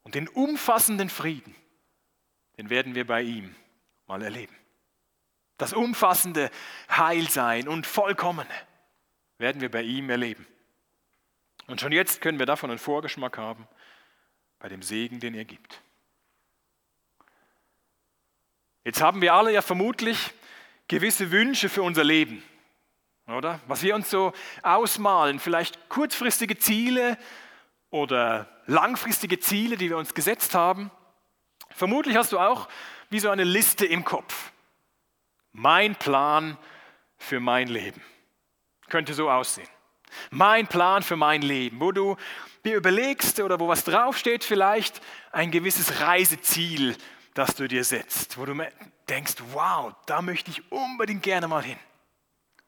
und 0.02 0.14
den 0.14 0.28
umfassenden 0.28 1.08
Frieden, 1.08 1.54
den 2.58 2.70
werden 2.70 2.94
wir 2.94 3.06
bei 3.06 3.22
ihm 3.22 3.54
mal 4.06 4.22
erleben. 4.22 4.56
Das 5.56 5.72
umfassende 5.72 6.50
Heilsein 6.90 7.68
und 7.68 7.86
Vollkommene 7.86 8.50
werden 9.42 9.60
wir 9.60 9.70
bei 9.70 9.82
ihm 9.82 10.08
erleben. 10.08 10.46
Und 11.66 11.80
schon 11.80 11.92
jetzt 11.92 12.20
können 12.20 12.38
wir 12.38 12.46
davon 12.46 12.70
einen 12.70 12.78
Vorgeschmack 12.78 13.36
haben 13.36 13.68
bei 14.58 14.68
dem 14.68 14.82
Segen, 14.82 15.20
den 15.20 15.34
er 15.34 15.44
gibt. 15.44 15.82
Jetzt 18.84 19.02
haben 19.02 19.20
wir 19.20 19.34
alle 19.34 19.52
ja 19.52 19.60
vermutlich 19.60 20.32
gewisse 20.86 21.30
Wünsche 21.30 21.68
für 21.68 21.82
unser 21.82 22.04
Leben, 22.04 22.42
oder? 23.26 23.60
Was 23.66 23.82
wir 23.82 23.94
uns 23.94 24.10
so 24.10 24.32
ausmalen, 24.62 25.40
vielleicht 25.40 25.88
kurzfristige 25.88 26.56
Ziele 26.56 27.18
oder 27.90 28.48
langfristige 28.66 29.40
Ziele, 29.40 29.76
die 29.76 29.90
wir 29.90 29.98
uns 29.98 30.14
gesetzt 30.14 30.54
haben. 30.54 30.90
Vermutlich 31.70 32.16
hast 32.16 32.32
du 32.32 32.38
auch 32.38 32.68
wie 33.10 33.20
so 33.20 33.28
eine 33.28 33.44
Liste 33.44 33.86
im 33.86 34.04
Kopf. 34.04 34.52
Mein 35.52 35.96
Plan 35.96 36.56
für 37.18 37.40
mein 37.40 37.68
Leben. 37.68 38.02
Könnte 38.92 39.14
so 39.14 39.30
aussehen. 39.30 39.68
Mein 40.28 40.66
Plan 40.66 41.02
für 41.02 41.16
mein 41.16 41.40
Leben, 41.40 41.80
wo 41.80 41.92
du 41.92 42.18
dir 42.62 42.76
überlegst 42.76 43.40
oder 43.40 43.58
wo 43.58 43.66
was 43.66 43.84
draufsteht, 43.84 44.44
vielleicht 44.44 45.00
ein 45.30 45.50
gewisses 45.50 46.00
Reiseziel, 46.00 46.94
das 47.32 47.54
du 47.54 47.66
dir 47.68 47.84
setzt, 47.84 48.36
wo 48.36 48.44
du 48.44 48.54
denkst, 49.08 49.36
wow, 49.54 49.94
da 50.04 50.20
möchte 50.20 50.50
ich 50.50 50.70
unbedingt 50.70 51.22
gerne 51.22 51.48
mal 51.48 51.62
hin. 51.62 51.78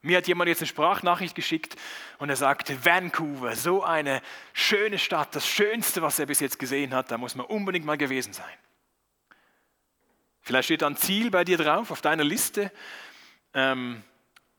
Mir 0.01 0.17
hat 0.17 0.27
jemand 0.27 0.49
jetzt 0.49 0.63
eine 0.63 0.67
Sprachnachricht 0.67 1.35
geschickt 1.35 1.77
und 2.17 2.31
er 2.31 2.37
sagte, 2.37 2.83
Vancouver, 2.87 3.55
so 3.55 3.83
eine 3.83 4.23
schöne 4.55 4.99
Stadt, 4.99 5.37
das 5.37 5.47
Schönste, 5.47 6.01
was 6.01 6.19
er 6.19 6.25
bis 6.25 6.41
jetzt 6.41 6.59
gesehen 6.59 6.95
hat, 6.95 7.11
da 7.11 7.19
muss 7.19 7.35
man 7.35 7.45
unbedingt 7.45 7.85
mal 7.85 7.99
gewesen 7.99 8.33
sein. 8.33 8.57
Vielleicht 10.41 10.65
steht 10.69 10.81
da 10.81 10.87
ein 10.87 10.97
Ziel 10.97 11.31
bei 11.31 11.45
dir 11.45 11.59
drauf, 11.59 11.91
auf 11.91 12.01
deiner 12.01 12.25
Liste, 12.25 12.73
ähm, 13.53 14.03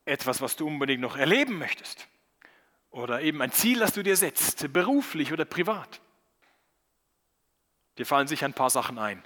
etwas, 0.06 0.42
was 0.42 0.56
du 0.56 0.68
unbedingt 0.68 1.02
noch 1.02 1.18
erleben 1.18 1.58
möchtest. 1.58 2.08
Oder 2.92 3.22
eben 3.22 3.42
ein 3.42 3.52
Ziel, 3.52 3.80
das 3.80 3.94
du 3.94 4.04
dir 4.04 4.16
setzt, 4.16 4.72
beruflich 4.72 5.34
oder 5.34 5.44
privat. 5.44 6.00
Dir 7.98 8.06
fallen 8.06 8.28
sicher 8.28 8.46
ein 8.46 8.54
paar 8.54 8.70
Sachen 8.70 8.98
ein. 8.98 9.24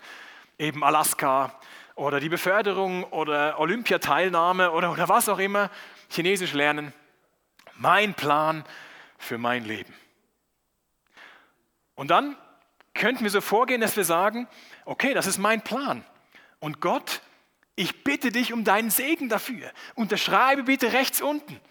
Eben 0.57 0.83
Alaska 0.83 1.59
oder 1.95 2.19
die 2.19 2.29
Beförderung 2.29 3.03
oder 3.05 3.59
Olympiateilnahme 3.59 4.71
oder, 4.71 4.91
oder 4.91 5.09
was 5.09 5.29
auch 5.29 5.39
immer. 5.39 5.69
Chinesisch 6.09 6.53
lernen. 6.53 6.93
Mein 7.75 8.13
Plan 8.13 8.63
für 9.17 9.37
mein 9.37 9.65
Leben. 9.65 9.93
Und 11.95 12.09
dann 12.09 12.37
könnten 12.93 13.23
wir 13.23 13.29
so 13.29 13.41
vorgehen, 13.41 13.81
dass 13.81 13.97
wir 13.97 14.03
sagen, 14.03 14.47
okay, 14.85 15.13
das 15.13 15.27
ist 15.27 15.37
mein 15.37 15.61
Plan. 15.61 16.03
Und 16.59 16.81
Gott, 16.81 17.21
ich 17.79 18.03
bitte 18.03 18.29
dich 18.29 18.51
um 18.51 18.65
deinen 18.65 18.89
Segen 18.89 19.29
dafür. 19.29 19.71
Unterschreibe 19.95 20.63
bitte 20.63 20.91
rechts 20.91 21.21
unten. 21.21 21.61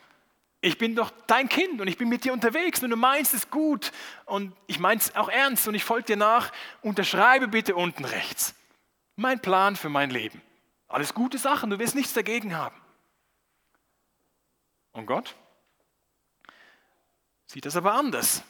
Ich 0.63 0.79
bin 0.79 0.97
doch 0.97 1.13
dein 1.27 1.51
Kind 1.51 1.83
und 1.83 1.87
ich 1.87 1.99
bin 1.99 2.09
mit 2.09 2.25
dir 2.25 2.33
unterwegs 2.33 2.83
und 2.83 2.89
du 2.89 2.97
meinst 2.97 3.35
es 3.35 3.51
gut 3.51 3.93
und 4.25 4.57
ich 4.67 4.79
meine 4.79 4.99
es 4.99 5.15
auch 5.15 5.29
ernst 5.29 5.69
und 5.69 5.75
ich 5.75 5.85
folge 5.85 6.07
dir 6.07 6.17
nach. 6.17 6.51
Unterschreibe 6.81 7.47
bitte 7.47 7.77
unten 7.77 8.07
rechts. 8.07 8.55
Mein 9.17 9.41
Plan 9.41 9.77
für 9.77 9.91
mein 9.91 10.09
Leben. 10.09 10.41
Alles 10.89 11.13
gute 11.13 11.37
Sachen, 11.37 11.69
du 11.69 11.79
wirst 11.79 11.95
nichts 11.95 12.15
dagegen 12.15 12.57
haben. 12.57 12.81
Und 14.93 15.05
Gott 15.05 15.37
sieht 17.45 17.67
das 17.67 17.77
aber 17.77 17.93
anders. 17.93 18.43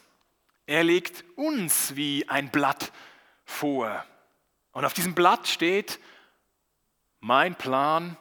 Er 0.66 0.84
legt 0.84 1.24
uns 1.34 1.96
wie 1.96 2.28
ein 2.28 2.52
Blatt 2.52 2.92
vor. 3.44 4.04
Und 4.70 4.84
auf 4.84 4.94
diesem 4.94 5.16
Blatt 5.16 5.48
steht, 5.48 5.98
mein 7.20 7.54
Plan 7.54 8.16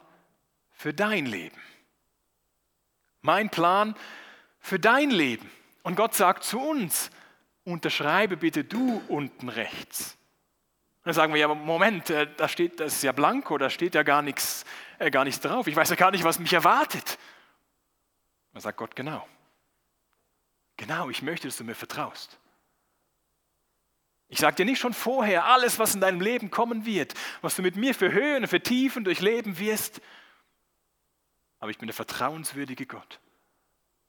für 0.70 0.94
dein 0.94 1.26
Leben. 1.26 1.60
Mein 3.20 3.50
Plan 3.50 3.96
für 4.60 4.78
dein 4.78 5.10
Leben. 5.10 5.50
Und 5.82 5.96
Gott 5.96 6.14
sagt 6.14 6.44
zu 6.44 6.60
uns, 6.60 7.10
unterschreibe 7.64 8.36
bitte 8.36 8.64
du 8.64 9.02
unten 9.08 9.48
rechts. 9.48 10.16
Dann 11.04 11.14
sagen 11.14 11.32
wir, 11.32 11.40
ja, 11.40 11.48
Moment, 11.48 12.10
äh, 12.10 12.26
da 12.36 12.48
steht, 12.48 12.80
das 12.80 12.94
ist 12.96 13.02
ja 13.02 13.12
blanko, 13.12 13.56
da 13.56 13.70
steht 13.70 13.94
ja 13.94 14.02
gar 14.02 14.22
nichts, 14.22 14.64
äh, 14.98 15.10
gar 15.10 15.24
nichts 15.24 15.40
drauf. 15.40 15.66
Ich 15.66 15.76
weiß 15.76 15.90
ja 15.90 15.96
gar 15.96 16.10
nicht, 16.10 16.24
was 16.24 16.38
mich 16.38 16.52
erwartet. 16.52 17.18
Dann 18.52 18.60
sagt 18.60 18.78
Gott, 18.78 18.94
genau. 18.94 19.26
Genau, 20.76 21.10
ich 21.10 21.22
möchte, 21.22 21.48
dass 21.48 21.56
du 21.56 21.64
mir 21.64 21.74
vertraust. 21.74 22.38
Ich 24.28 24.38
sage 24.38 24.56
dir 24.56 24.64
nicht 24.66 24.78
schon 24.78 24.92
vorher 24.92 25.46
alles, 25.46 25.78
was 25.78 25.94
in 25.94 26.00
deinem 26.00 26.20
Leben 26.20 26.50
kommen 26.50 26.84
wird, 26.84 27.14
was 27.40 27.56
du 27.56 27.62
mit 27.62 27.76
mir 27.76 27.94
für 27.94 28.12
Höhen 28.12 28.46
für 28.46 28.60
Tiefen 28.60 29.04
durchleben 29.04 29.58
wirst. 29.58 30.00
Aber 31.60 31.70
ich 31.70 31.78
bin 31.78 31.86
der 31.86 31.94
vertrauenswürdige 31.94 32.86
Gott. 32.86 33.20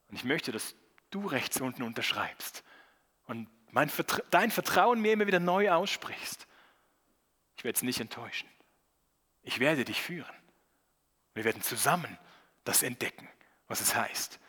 Und 0.09 0.15
ich 0.15 0.25
möchte, 0.25 0.51
dass 0.51 0.75
du 1.09 1.25
rechts 1.25 1.61
unten 1.61 1.83
unterschreibst 1.83 2.63
und 3.25 3.47
mein, 3.71 3.91
dein 4.31 4.51
Vertrauen 4.51 4.99
mir 5.01 5.13
immer 5.13 5.27
wieder 5.27 5.39
neu 5.39 5.71
aussprichst. 5.71 6.47
Ich 7.55 7.63
werde 7.63 7.75
es 7.75 7.83
nicht 7.83 7.99
enttäuschen. 7.99 8.49
Ich 9.43 9.59
werde 9.59 9.85
dich 9.85 10.01
führen. 10.01 10.35
Wir 11.33 11.43
werden 11.43 11.61
zusammen 11.61 12.17
das 12.63 12.83
entdecken, 12.83 13.27
was 13.67 13.81
es 13.81 13.95
heißt, 13.95 14.39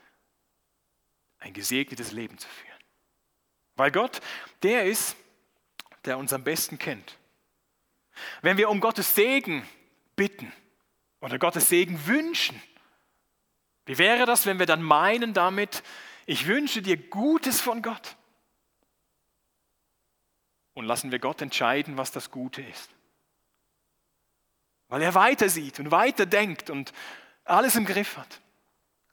ein 1.39 1.53
gesegnetes 1.53 2.13
Leben 2.13 2.39
zu 2.39 2.49
führen. 2.49 2.71
Weil 3.77 3.91
Gott, 3.91 4.21
der 4.63 4.85
ist, 4.85 5.17
der 6.05 6.19
uns 6.19 6.33
am 6.33 6.45
besten 6.45 6.79
kennt. 6.79 7.19
Wenn 8.43 8.57
wir 8.57 8.71
um 8.71 8.81
Gottes 8.81 9.15
Segen 9.15 9.67
bitten 10.17 10.53
oder 11.21 11.39
Gottes 11.39 11.69
Segen 11.69 12.07
wünschen, 12.07 12.61
wie 13.87 13.99
wäre 13.99 14.27
das, 14.27 14.47
wenn 14.47 14.59
wir 14.59 14.67
dann 14.67 14.83
meinen 14.83 15.35
damit, 15.35 15.83
ich 16.27 16.47
wünsche 16.47 16.83
dir 16.83 16.97
Gutes 16.97 17.61
von 17.61 17.83
Gott? 17.83 18.17
Und 20.75 20.85
lassen 20.85 21.11
wir 21.11 21.19
Gott 21.19 21.43
entscheiden, 21.43 21.97
was 21.97 22.13
das 22.13 22.31
Gute 22.31 22.63
ist. 22.63 22.91
Weil 24.89 25.03
er 25.03 25.15
weiter 25.15 25.49
sieht 25.49 25.81
und 25.81 25.91
weiter 25.91 26.27
denkt 26.27 26.71
und 26.71 26.93
alles 27.45 27.77
im 27.77 27.85
Griff 27.85 28.17
hat. 28.17 28.41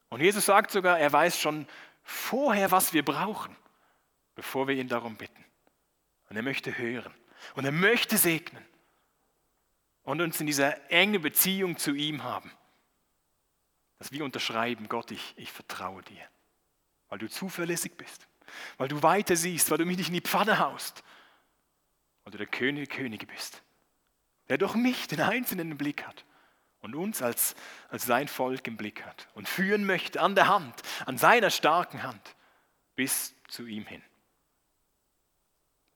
Und 0.09 0.21
Jesus 0.21 0.45
sagt 0.45 0.71
sogar, 0.71 0.99
er 0.99 1.11
weiß 1.11 1.39
schon 1.39 1.67
vorher, 2.03 2.71
was 2.71 2.93
wir 2.93 3.03
brauchen, 3.03 3.55
bevor 4.35 4.67
wir 4.67 4.75
ihn 4.75 4.87
darum 4.87 5.17
bitten. 5.17 5.43
Und 6.29 6.35
er 6.35 6.43
möchte 6.43 6.77
hören. 6.77 7.13
Und 7.55 7.65
er 7.65 7.71
möchte 7.71 8.17
segnen. 8.17 8.65
Und 10.03 10.21
uns 10.21 10.39
in 10.39 10.47
dieser 10.47 10.89
engen 10.91 11.21
Beziehung 11.21 11.77
zu 11.77 11.93
ihm 11.93 12.23
haben. 12.23 12.51
Dass 13.99 14.11
wir 14.11 14.23
unterschreiben, 14.23 14.89
Gott, 14.89 15.11
ich, 15.11 15.33
ich 15.37 15.51
vertraue 15.51 16.01
dir. 16.03 16.29
Weil 17.09 17.19
du 17.19 17.29
zuverlässig 17.29 17.95
bist. 17.97 18.27
Weil 18.77 18.87
du 18.87 19.01
weiter 19.03 19.35
siehst, 19.35 19.71
weil 19.71 19.77
du 19.77 19.85
mich 19.85 19.97
nicht 19.97 20.09
in 20.09 20.13
die 20.13 20.21
Pfanne 20.21 20.59
haust. 20.59 21.03
Weil 22.23 22.31
du 22.31 22.37
der 22.37 22.47
König 22.47 22.89
der 22.89 22.97
Könige 22.97 23.25
bist. 23.25 23.61
Der 24.49 24.57
doch 24.57 24.75
mich, 24.75 25.07
den 25.07 25.21
Einzelnen, 25.21 25.71
im 25.71 25.77
Blick 25.77 26.05
hat. 26.05 26.25
Und 26.79 26.95
uns 26.95 27.21
als, 27.21 27.55
als 27.89 28.05
sein 28.05 28.27
Volk 28.27 28.67
im 28.67 28.77
Blick 28.77 29.03
hat. 29.03 29.27
Und 29.33 29.49
führen 29.49 29.85
möchte 29.85 30.21
an 30.21 30.35
der 30.35 30.47
Hand, 30.47 30.75
an 31.05 31.17
seiner 31.17 31.49
starken 31.49 32.03
Hand, 32.03 32.35
bis 32.95 33.35
zu 33.47 33.65
ihm 33.65 33.85
hin. 33.85 34.03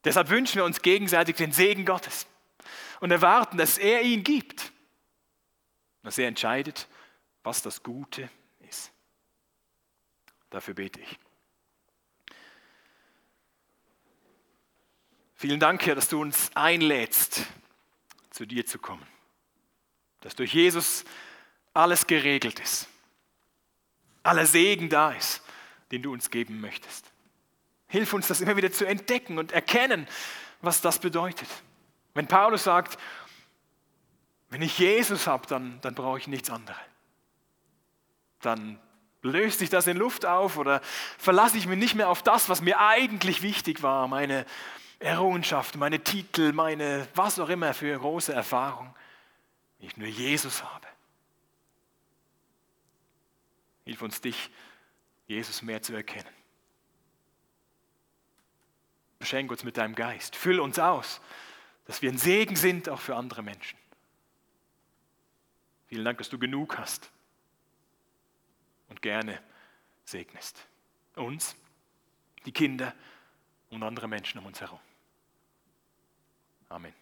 Deshalb 0.04 0.30
wünschen 0.30 0.56
wir 0.56 0.66
uns 0.66 0.82
gegenseitig 0.82 1.36
den 1.36 1.52
Segen 1.52 1.86
Gottes 1.86 2.26
und 3.00 3.12
erwarten, 3.12 3.58
dass 3.58 3.78
er 3.78 4.02
ihn 4.02 4.24
gibt, 4.24 4.72
dass 6.04 6.18
er 6.18 6.28
entscheidet, 6.28 6.88
was 7.44 7.62
das 7.62 7.84
Gute 7.84 8.30
ist. 8.68 8.92
Dafür 10.50 10.74
bete 10.74 11.00
ich. 11.00 11.20
Vielen 15.36 15.60
Dank, 15.60 15.86
Herr, 15.86 15.96
dass 15.96 16.08
du 16.08 16.22
uns 16.22 16.52
einlädst, 16.56 17.48
zu 18.30 18.46
dir 18.46 18.66
zu 18.66 18.78
kommen. 18.78 19.06
Dass 20.20 20.36
durch 20.36 20.54
Jesus 20.54 21.04
alles 21.74 22.06
geregelt 22.06 22.60
ist. 22.60 22.88
Aller 24.22 24.46
Segen 24.46 24.90
da 24.90 25.14
ist, 25.14 25.42
den 25.92 26.04
du 26.04 26.14
uns 26.14 26.30
geben 26.30 26.62
möchtest. 26.62 27.11
Hilf 27.92 28.14
uns, 28.14 28.28
das 28.28 28.40
immer 28.40 28.56
wieder 28.56 28.72
zu 28.72 28.86
entdecken 28.86 29.38
und 29.38 29.52
erkennen, 29.52 30.08
was 30.62 30.80
das 30.80 31.00
bedeutet. 31.00 31.50
Wenn 32.14 32.26
Paulus 32.26 32.64
sagt, 32.64 32.98
wenn 34.50 34.62
ich 34.62 34.80
Jesus 34.80 35.28
habe, 35.28 35.46
dann, 35.48 35.80
dann 35.82 35.94
brauche 35.94 36.18
ich 36.18 36.28
nichts 36.28 36.50
anderes. 36.50 36.80
Dann 38.40 38.80
löst 39.22 39.60
sich 39.60 39.70
das 39.70 39.88
in 39.88 39.98
Luft 39.98 40.26
auf 40.26 40.58
oder 40.58 40.80
verlasse 41.18 41.58
ich 41.58 41.68
mich 41.68 41.78
nicht 41.78 41.96
mehr 41.96 42.08
auf 42.08 42.24
das, 42.24 42.48
was 42.48 42.62
mir 42.62 42.80
eigentlich 42.80 43.42
wichtig 43.42 43.84
war, 43.84 44.08
meine 44.08 44.46
Errungenschaft, 45.00 45.76
meine 45.76 46.00
Titel, 46.00 46.54
meine 46.54 47.10
was 47.14 47.40
auch 47.40 47.50
immer 47.50 47.74
für 47.74 48.00
große 48.00 48.32
Erfahrung. 48.32 48.96
Wenn 49.80 49.88
ich 49.88 49.98
nur 49.98 50.08
Jesus 50.08 50.64
habe. 50.64 50.88
Hilf 53.84 54.02
uns 54.02 54.22
dich 54.22 54.50
Jesus 55.28 55.62
mehr 55.62 55.82
zu 55.82 55.94
erkennen. 55.94 56.41
Beschenk 59.22 59.50
uns 59.52 59.64
mit 59.64 59.78
deinem 59.78 59.96
Geist. 59.96 60.36
Füll 60.36 60.60
uns 60.60 60.78
aus, 60.78 61.22
dass 61.86 62.02
wir 62.02 62.12
ein 62.12 62.18
Segen 62.18 62.58
sind 62.58 62.90
auch 62.90 63.00
für 63.00 63.16
andere 63.16 63.42
Menschen. 63.42 63.80
Vielen 65.88 66.04
Dank, 66.04 66.18
dass 66.18 66.30
du 66.30 66.38
genug 66.38 66.78
hast 66.78 67.10
und 68.90 69.02
gerne 69.02 69.42
segnest. 70.06 70.66
Uns, 71.16 71.56
die 72.46 72.52
Kinder 72.52 72.94
und 73.70 73.84
andere 73.84 74.08
Menschen 74.08 74.40
um 74.40 74.46
uns 74.46 74.60
herum. 74.60 74.80
Amen. 76.70 77.01